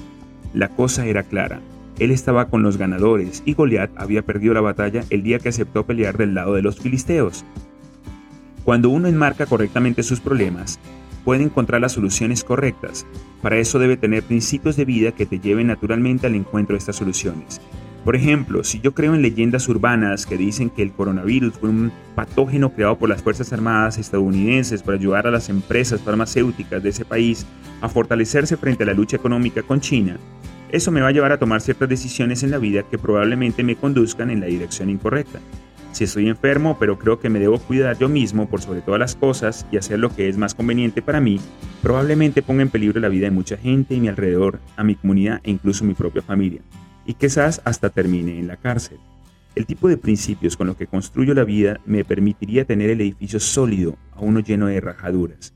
la 0.54 0.68
cosa 0.68 1.06
era 1.06 1.22
clara. 1.22 1.60
Él 1.98 2.10
estaba 2.10 2.48
con 2.48 2.62
los 2.62 2.76
ganadores 2.76 3.42
y 3.44 3.54
Goliat 3.54 3.90
había 3.96 4.22
perdido 4.22 4.54
la 4.54 4.60
batalla 4.60 5.04
el 5.10 5.22
día 5.22 5.38
que 5.38 5.50
aceptó 5.50 5.86
pelear 5.86 6.16
del 6.16 6.34
lado 6.34 6.54
de 6.54 6.62
los 6.62 6.80
filisteos. 6.80 7.44
Cuando 8.64 8.90
uno 8.90 9.08
enmarca 9.08 9.46
correctamente 9.46 10.02
sus 10.02 10.20
problemas, 10.20 10.78
puede 11.24 11.42
encontrar 11.42 11.80
las 11.80 11.92
soluciones 11.92 12.44
correctas. 12.44 13.06
Para 13.40 13.58
eso 13.58 13.78
debe 13.78 13.96
tener 13.96 14.22
principios 14.22 14.76
de 14.76 14.84
vida 14.84 15.12
que 15.12 15.26
te 15.26 15.38
lleven 15.38 15.68
naturalmente 15.68 16.26
al 16.26 16.34
encuentro 16.34 16.74
de 16.74 16.78
estas 16.78 16.96
soluciones. 16.96 17.60
Por 18.04 18.16
ejemplo, 18.16 18.64
si 18.64 18.80
yo 18.80 18.94
creo 18.94 19.14
en 19.14 19.22
leyendas 19.22 19.68
urbanas 19.68 20.26
que 20.26 20.36
dicen 20.36 20.70
que 20.70 20.82
el 20.82 20.92
coronavirus 20.92 21.54
fue 21.54 21.68
un 21.68 21.92
patógeno 22.16 22.70
creado 22.70 22.98
por 22.98 23.08
las 23.08 23.22
Fuerzas 23.22 23.52
Armadas 23.52 23.98
estadounidenses 23.98 24.82
para 24.82 24.98
ayudar 24.98 25.26
a 25.26 25.30
las 25.30 25.48
empresas 25.48 26.00
farmacéuticas 26.00 26.82
de 26.82 26.88
ese 26.88 27.04
país 27.04 27.46
a 27.80 27.88
fortalecerse 27.88 28.56
frente 28.56 28.82
a 28.82 28.86
la 28.86 28.94
lucha 28.94 29.16
económica 29.16 29.62
con 29.62 29.80
China, 29.80 30.18
eso 30.72 30.90
me 30.90 31.02
va 31.02 31.08
a 31.08 31.12
llevar 31.12 31.32
a 31.32 31.38
tomar 31.38 31.60
ciertas 31.60 31.86
decisiones 31.86 32.42
en 32.42 32.50
la 32.50 32.56
vida 32.56 32.82
que 32.82 32.96
probablemente 32.96 33.62
me 33.62 33.76
conduzcan 33.76 34.30
en 34.30 34.40
la 34.40 34.46
dirección 34.46 34.88
incorrecta. 34.88 35.38
Si 35.92 36.04
estoy 36.04 36.28
enfermo, 36.28 36.78
pero 36.80 36.98
creo 36.98 37.20
que 37.20 37.28
me 37.28 37.38
debo 37.38 37.58
cuidar 37.58 37.98
yo 37.98 38.08
mismo 38.08 38.48
por 38.48 38.62
sobre 38.62 38.80
todas 38.80 38.98
las 38.98 39.14
cosas 39.14 39.66
y 39.70 39.76
hacer 39.76 39.98
lo 39.98 40.14
que 40.14 40.28
es 40.30 40.38
más 40.38 40.54
conveniente 40.54 41.02
para 41.02 41.20
mí, 41.20 41.38
probablemente 41.82 42.42
ponga 42.42 42.62
en 42.62 42.70
peligro 42.70 42.98
la 42.98 43.10
vida 43.10 43.26
de 43.26 43.30
mucha 43.30 43.58
gente 43.58 43.94
y 43.94 44.00
mi 44.00 44.08
alrededor, 44.08 44.58
a 44.76 44.84
mi 44.84 44.94
comunidad 44.94 45.40
e 45.44 45.50
incluso 45.50 45.84
mi 45.84 45.92
propia 45.92 46.22
familia. 46.22 46.62
Y 47.04 47.12
quizás 47.14 47.60
hasta 47.66 47.90
termine 47.90 48.38
en 48.38 48.46
la 48.46 48.56
cárcel. 48.56 48.98
El 49.54 49.66
tipo 49.66 49.86
de 49.86 49.98
principios 49.98 50.56
con 50.56 50.66
los 50.66 50.76
que 50.76 50.86
construyo 50.86 51.34
la 51.34 51.44
vida 51.44 51.78
me 51.84 52.06
permitiría 52.06 52.64
tener 52.64 52.88
el 52.88 53.02
edificio 53.02 53.38
sólido, 53.38 53.98
a 54.14 54.20
uno 54.20 54.40
lleno 54.40 54.68
de 54.68 54.80
rajaduras. 54.80 55.52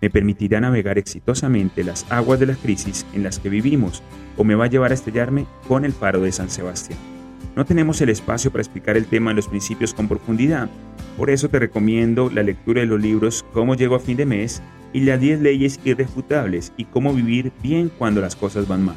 Me 0.00 0.10
permitirá 0.10 0.60
navegar 0.60 0.98
exitosamente 0.98 1.84
las 1.84 2.10
aguas 2.10 2.40
de 2.40 2.46
la 2.46 2.56
crisis 2.56 3.06
en 3.14 3.22
las 3.22 3.38
que 3.38 3.50
vivimos 3.50 4.02
o 4.36 4.42
me 4.42 4.56
va 4.56 4.64
a 4.64 4.68
llevar 4.68 4.90
a 4.90 4.94
estrellarme 4.94 5.46
con 5.68 5.84
el 5.84 5.92
faro 5.92 6.20
de 6.22 6.32
San 6.32 6.50
Sebastián. 6.50 7.15
No 7.56 7.64
tenemos 7.64 8.02
el 8.02 8.10
espacio 8.10 8.50
para 8.50 8.60
explicar 8.60 8.98
el 8.98 9.06
tema 9.06 9.30
de 9.30 9.36
los 9.36 9.48
principios 9.48 9.94
con 9.94 10.08
profundidad, 10.08 10.68
por 11.16 11.30
eso 11.30 11.48
te 11.48 11.58
recomiendo 11.58 12.30
la 12.30 12.42
lectura 12.42 12.82
de 12.82 12.86
los 12.86 13.00
libros 13.00 13.46
Cómo 13.54 13.74
llego 13.74 13.96
a 13.96 14.00
fin 14.00 14.18
de 14.18 14.26
mes 14.26 14.62
y 14.92 15.00
las 15.00 15.18
10 15.18 15.40
leyes 15.40 15.80
irrefutables 15.82 16.74
y 16.76 16.84
cómo 16.84 17.14
vivir 17.14 17.52
bien 17.62 17.90
cuando 17.96 18.20
las 18.20 18.36
cosas 18.36 18.68
van 18.68 18.84
mal. 18.84 18.96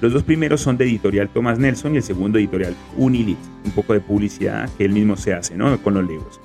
Los 0.00 0.12
dos 0.12 0.24
primeros 0.24 0.60
son 0.60 0.76
de 0.76 0.84
editorial 0.84 1.28
Thomas 1.28 1.60
Nelson 1.60 1.94
y 1.94 1.98
el 1.98 2.02
segundo 2.02 2.40
editorial 2.40 2.74
Unilit, 2.96 3.38
un 3.64 3.70
poco 3.70 3.92
de 3.92 4.00
publicidad 4.00 4.68
que 4.76 4.84
él 4.84 4.92
mismo 4.92 5.16
se 5.16 5.32
hace 5.32 5.56
¿no? 5.56 5.80
con 5.80 5.94
los 5.94 6.04
libros. 6.04 6.40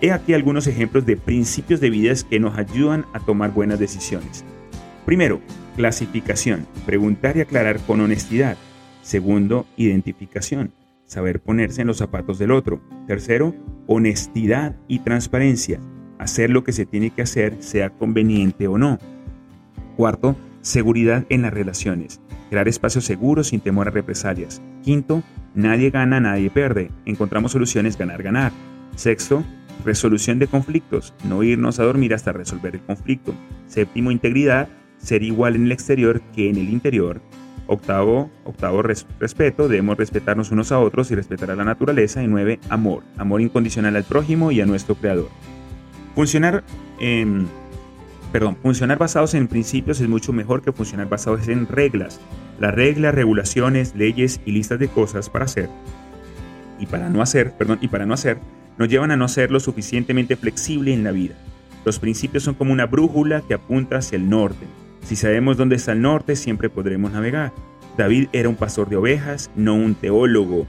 He 0.00 0.12
aquí 0.12 0.32
algunos 0.32 0.66
ejemplos 0.66 1.04
de 1.04 1.18
principios 1.18 1.78
de 1.80 1.90
vida 1.90 2.14
que 2.28 2.40
nos 2.40 2.56
ayudan 2.56 3.04
a 3.12 3.20
tomar 3.20 3.52
buenas 3.52 3.78
decisiones. 3.78 4.44
Primero, 5.04 5.42
Clasificación. 5.76 6.66
Preguntar 6.86 7.36
y 7.36 7.42
aclarar 7.42 7.80
con 7.80 8.00
honestidad. 8.00 8.56
Segundo, 9.02 9.66
identificación, 9.76 10.72
saber 11.06 11.40
ponerse 11.40 11.80
en 11.80 11.86
los 11.86 11.98
zapatos 11.98 12.38
del 12.38 12.50
otro. 12.50 12.80
Tercero, 13.06 13.54
honestidad 13.86 14.76
y 14.88 14.98
transparencia, 14.98 15.80
hacer 16.18 16.50
lo 16.50 16.64
que 16.64 16.72
se 16.72 16.86
tiene 16.86 17.10
que 17.10 17.22
hacer, 17.22 17.56
sea 17.60 17.90
conveniente 17.90 18.66
o 18.68 18.76
no. 18.76 18.98
Cuarto, 19.96 20.36
seguridad 20.60 21.24
en 21.30 21.42
las 21.42 21.54
relaciones, 21.54 22.20
crear 22.50 22.68
espacios 22.68 23.04
seguros 23.04 23.48
sin 23.48 23.60
temor 23.60 23.88
a 23.88 23.92
represalias. 23.92 24.60
Quinto, 24.82 25.22
nadie 25.54 25.90
gana, 25.90 26.20
nadie 26.20 26.50
pierde. 26.50 26.90
Encontramos 27.06 27.52
soluciones 27.52 27.96
ganar-ganar. 27.96 28.52
Sexto, 28.96 29.44
resolución 29.84 30.38
de 30.38 30.48
conflictos, 30.48 31.14
no 31.24 31.42
irnos 31.42 31.78
a 31.78 31.84
dormir 31.84 32.14
hasta 32.14 32.32
resolver 32.32 32.74
el 32.74 32.82
conflicto. 32.82 33.34
Séptimo, 33.66 34.10
integridad, 34.10 34.68
ser 34.98 35.22
igual 35.22 35.54
en 35.54 35.64
el 35.64 35.72
exterior 35.72 36.20
que 36.34 36.50
en 36.50 36.56
el 36.56 36.68
interior. 36.68 37.20
Octavo, 37.68 38.30
octavo 38.44 38.82
respeto, 38.82 39.68
debemos 39.68 39.96
respetarnos 39.96 40.52
unos 40.52 40.70
a 40.70 40.78
otros 40.78 41.10
y 41.10 41.14
respetar 41.14 41.50
a 41.50 41.56
la 41.56 41.64
naturaleza. 41.64 42.22
Y 42.22 42.28
nueve, 42.28 42.60
amor, 42.68 43.02
amor 43.16 43.40
incondicional 43.40 43.96
al 43.96 44.04
prójimo 44.04 44.52
y 44.52 44.60
a 44.60 44.66
nuestro 44.66 44.94
creador. 44.94 45.28
Funcionar, 46.14 46.64
en 47.00 47.48
perdón, 48.32 48.56
funcionar 48.62 48.98
basados 48.98 49.34
en 49.34 49.48
principios 49.48 50.00
es 50.00 50.08
mucho 50.08 50.32
mejor 50.32 50.62
que 50.62 50.72
funcionar 50.72 51.08
basados 51.08 51.48
en 51.48 51.66
reglas. 51.66 52.20
Las 52.60 52.74
reglas, 52.74 53.14
regulaciones, 53.14 53.94
leyes 53.94 54.40
y 54.46 54.52
listas 54.52 54.78
de 54.78 54.88
cosas 54.88 55.28
para 55.28 55.44
hacer 55.44 55.68
y 56.78 56.86
para 56.86 57.08
no 57.08 57.22
hacer, 57.22 57.52
perdón, 57.52 57.78
y 57.80 57.88
para 57.88 58.06
no 58.06 58.14
hacer, 58.14 58.38
nos 58.78 58.88
llevan 58.88 59.10
a 59.10 59.16
no 59.16 59.28
ser 59.28 59.50
lo 59.50 59.60
suficientemente 59.60 60.36
flexible 60.36 60.92
en 60.92 61.04
la 61.04 61.10
vida. 61.10 61.34
Los 61.84 61.98
principios 61.98 62.42
son 62.42 62.54
como 62.54 62.72
una 62.72 62.86
brújula 62.86 63.42
que 63.42 63.54
apunta 63.54 63.98
hacia 63.98 64.16
el 64.16 64.28
norte. 64.28 64.66
Si 65.06 65.14
sabemos 65.14 65.56
dónde 65.56 65.76
está 65.76 65.92
el 65.92 66.02
norte, 66.02 66.34
siempre 66.34 66.68
podremos 66.68 67.12
navegar. 67.12 67.52
David 67.96 68.26
era 68.32 68.48
un 68.48 68.56
pastor 68.56 68.88
de 68.88 68.96
ovejas, 68.96 69.52
no 69.54 69.76
un 69.76 69.94
teólogo. 69.94 70.66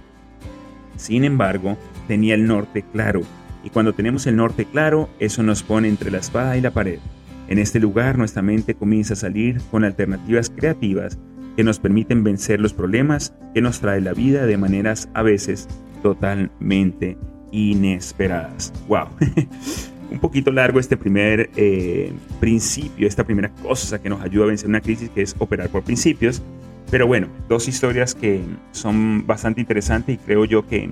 Sin 0.96 1.24
embargo, 1.24 1.76
tenía 2.08 2.36
el 2.36 2.46
norte 2.46 2.86
claro, 2.94 3.24
y 3.64 3.72
cuando 3.72 3.94
tenemos 3.94 4.28
el 4.28 4.36
norte 4.36 4.66
claro, 4.66 5.10
eso 5.18 5.42
nos 5.42 5.64
pone 5.64 5.88
entre 5.88 6.12
la 6.12 6.20
espada 6.20 6.56
y 6.56 6.62
la 6.62 6.70
pared. 6.70 7.00
En 7.48 7.58
este 7.58 7.80
lugar 7.80 8.20
nuestra 8.20 8.44
mente 8.44 8.76
comienza 8.76 9.14
a 9.14 9.18
salir 9.18 9.60
con 9.72 9.84
alternativas 9.84 10.52
creativas 10.52 11.18
que 11.56 11.64
nos 11.64 11.80
permiten 11.80 12.24
vencer 12.24 12.62
los 12.62 12.74
problemas 12.74 13.34
que 13.56 13.64
nos 13.64 13.80
trae 13.80 14.02
la 14.02 14.14
vida 14.14 14.46
de 14.46 14.58
maneras 14.58 15.10
a 15.16 15.24
veces 15.24 15.68
totalmente 16.04 17.18
inesperadas. 17.52 18.72
¡Wow! 18.88 19.08
Un 20.10 20.20
poquito 20.20 20.52
largo 20.52 20.80
este 20.80 20.96
primer 20.96 21.50
eh, 21.56 22.12
principio, 22.40 23.08
esta 23.08 23.24
primera 23.24 23.50
cosa 23.50 24.02
que 24.02 24.10
nos 24.10 24.22
ayuda 24.22 24.46
a 24.46 24.48
vencer 24.48 24.70
una 24.70 24.82
crisis, 24.82 25.10
que 25.10 25.22
es 25.22 25.36
operar 25.38 25.70
por 25.70 25.84
principios. 25.84 26.42
Pero 26.90 27.08
bueno, 27.08 27.28
dos 27.50 27.68
historias 27.68 28.16
que 28.16 28.42
son 28.72 29.28
bastante 29.28 29.60
interesantes 29.60 30.16
y 30.16 30.18
creo 30.18 30.46
yo 30.46 30.66
que, 30.66 30.90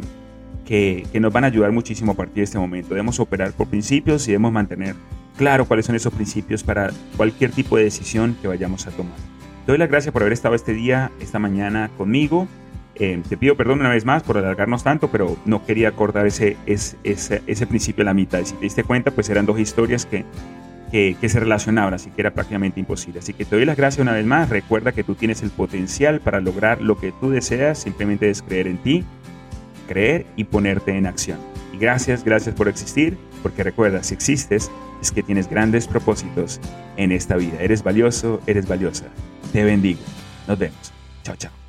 que, 0.65 1.06
que 1.12 1.19
nos 1.21 1.32
van 1.32 1.45
a 1.45 1.47
ayudar 1.47 1.71
muchísimo 1.71 2.12
a 2.12 2.15
partir 2.15 2.36
de 2.36 2.43
este 2.43 2.60
momento. 2.60 2.89
Debemos 2.89 3.19
operar 3.19 3.54
por 3.54 3.67
principios 3.67 4.28
y 4.28 4.32
debemos 4.32 4.51
mantener 4.51 4.95
claro 5.38 5.65
cuáles 5.65 5.86
son 5.86 5.95
esos 5.95 6.13
principios 6.13 6.63
para 6.63 6.91
cualquier 7.15 7.51
tipo 7.51 7.78
de 7.78 7.86
decisión 7.86 8.36
que 8.41 8.47
vayamos 8.47 8.88
a 8.88 8.91
tomar. 8.91 9.15
Doy 9.65 9.78
las 9.78 9.89
gracias 9.89 10.12
por 10.12 10.21
haber 10.21 10.34
estado 10.34 10.54
este 10.54 10.73
día, 10.73 11.12
esta 11.19 11.39
mañana 11.39 11.89
conmigo. 11.97 12.47
Eh, 12.97 13.21
te 13.27 13.36
pido 13.36 13.55
perdón 13.58 13.81
una 13.81 13.89
vez 13.89 14.05
más 14.05 14.23
por 14.23 14.38
alargarnos 14.38 14.84
tanto, 14.84 15.10
pero 15.10 15.38
no 15.45 15.65
quería 15.65 15.89
acordar 15.89 16.25
ese, 16.25 16.55
ese, 16.65 16.95
ese, 17.03 17.67
principio 17.67 18.03
a 18.03 18.05
la 18.05 18.13
mitad. 18.13 18.43
Si 18.43 18.55
te 18.55 18.62
diste 18.62 18.84
cuenta, 18.84 19.12
pues 19.12 19.29
eran 19.29 19.45
dos 19.45 19.60
historias 19.60 20.05
que, 20.05 20.23
que, 20.91 21.17
que, 21.19 21.29
se 21.29 21.39
relacionaban, 21.39 21.93
así 21.93 22.10
que 22.10 22.21
era 22.21 22.31
prácticamente 22.31 22.79
imposible. 22.79 23.19
Así 23.19 23.34
que 23.34 23.43
te 23.43 23.55
doy 23.55 23.65
las 23.65 23.75
gracias 23.75 24.01
una 24.01 24.13
vez 24.13 24.25
más. 24.25 24.49
Recuerda 24.49 24.93
que 24.93 25.03
tú 25.03 25.15
tienes 25.15 25.43
el 25.43 25.49
potencial 25.49 26.21
para 26.21 26.39
lograr 26.39 26.81
lo 26.81 26.97
que 26.97 27.12
tú 27.12 27.31
deseas, 27.31 27.79
simplemente 27.79 28.29
es 28.29 28.41
creer 28.41 28.67
en 28.67 28.77
ti, 28.77 29.03
creer 29.88 30.25
y 30.38 30.45
ponerte 30.45 30.97
en 30.97 31.05
acción. 31.05 31.39
Y 31.73 31.77
gracias, 31.77 32.23
gracias 32.23 32.55
por 32.55 32.69
existir, 32.69 33.17
porque 33.43 33.63
recuerda, 33.63 34.03
si 34.03 34.13
existes, 34.13 34.71
es 35.01 35.12
que 35.12 35.21
tienes 35.21 35.49
grandes 35.49 35.88
propósitos 35.88 36.62
en 36.95 37.12
esta 37.12 37.36
vida. 37.36 37.58
Eres 37.60 37.84
valioso, 37.84 38.41
eres 38.47 38.67
valiosa. 38.67 39.05
Te 39.51 39.65
bendigo. 39.65 39.99
Nos 40.47 40.58
vemos. 40.58 40.93
Chao, 41.23 41.36
chao. 41.36 41.64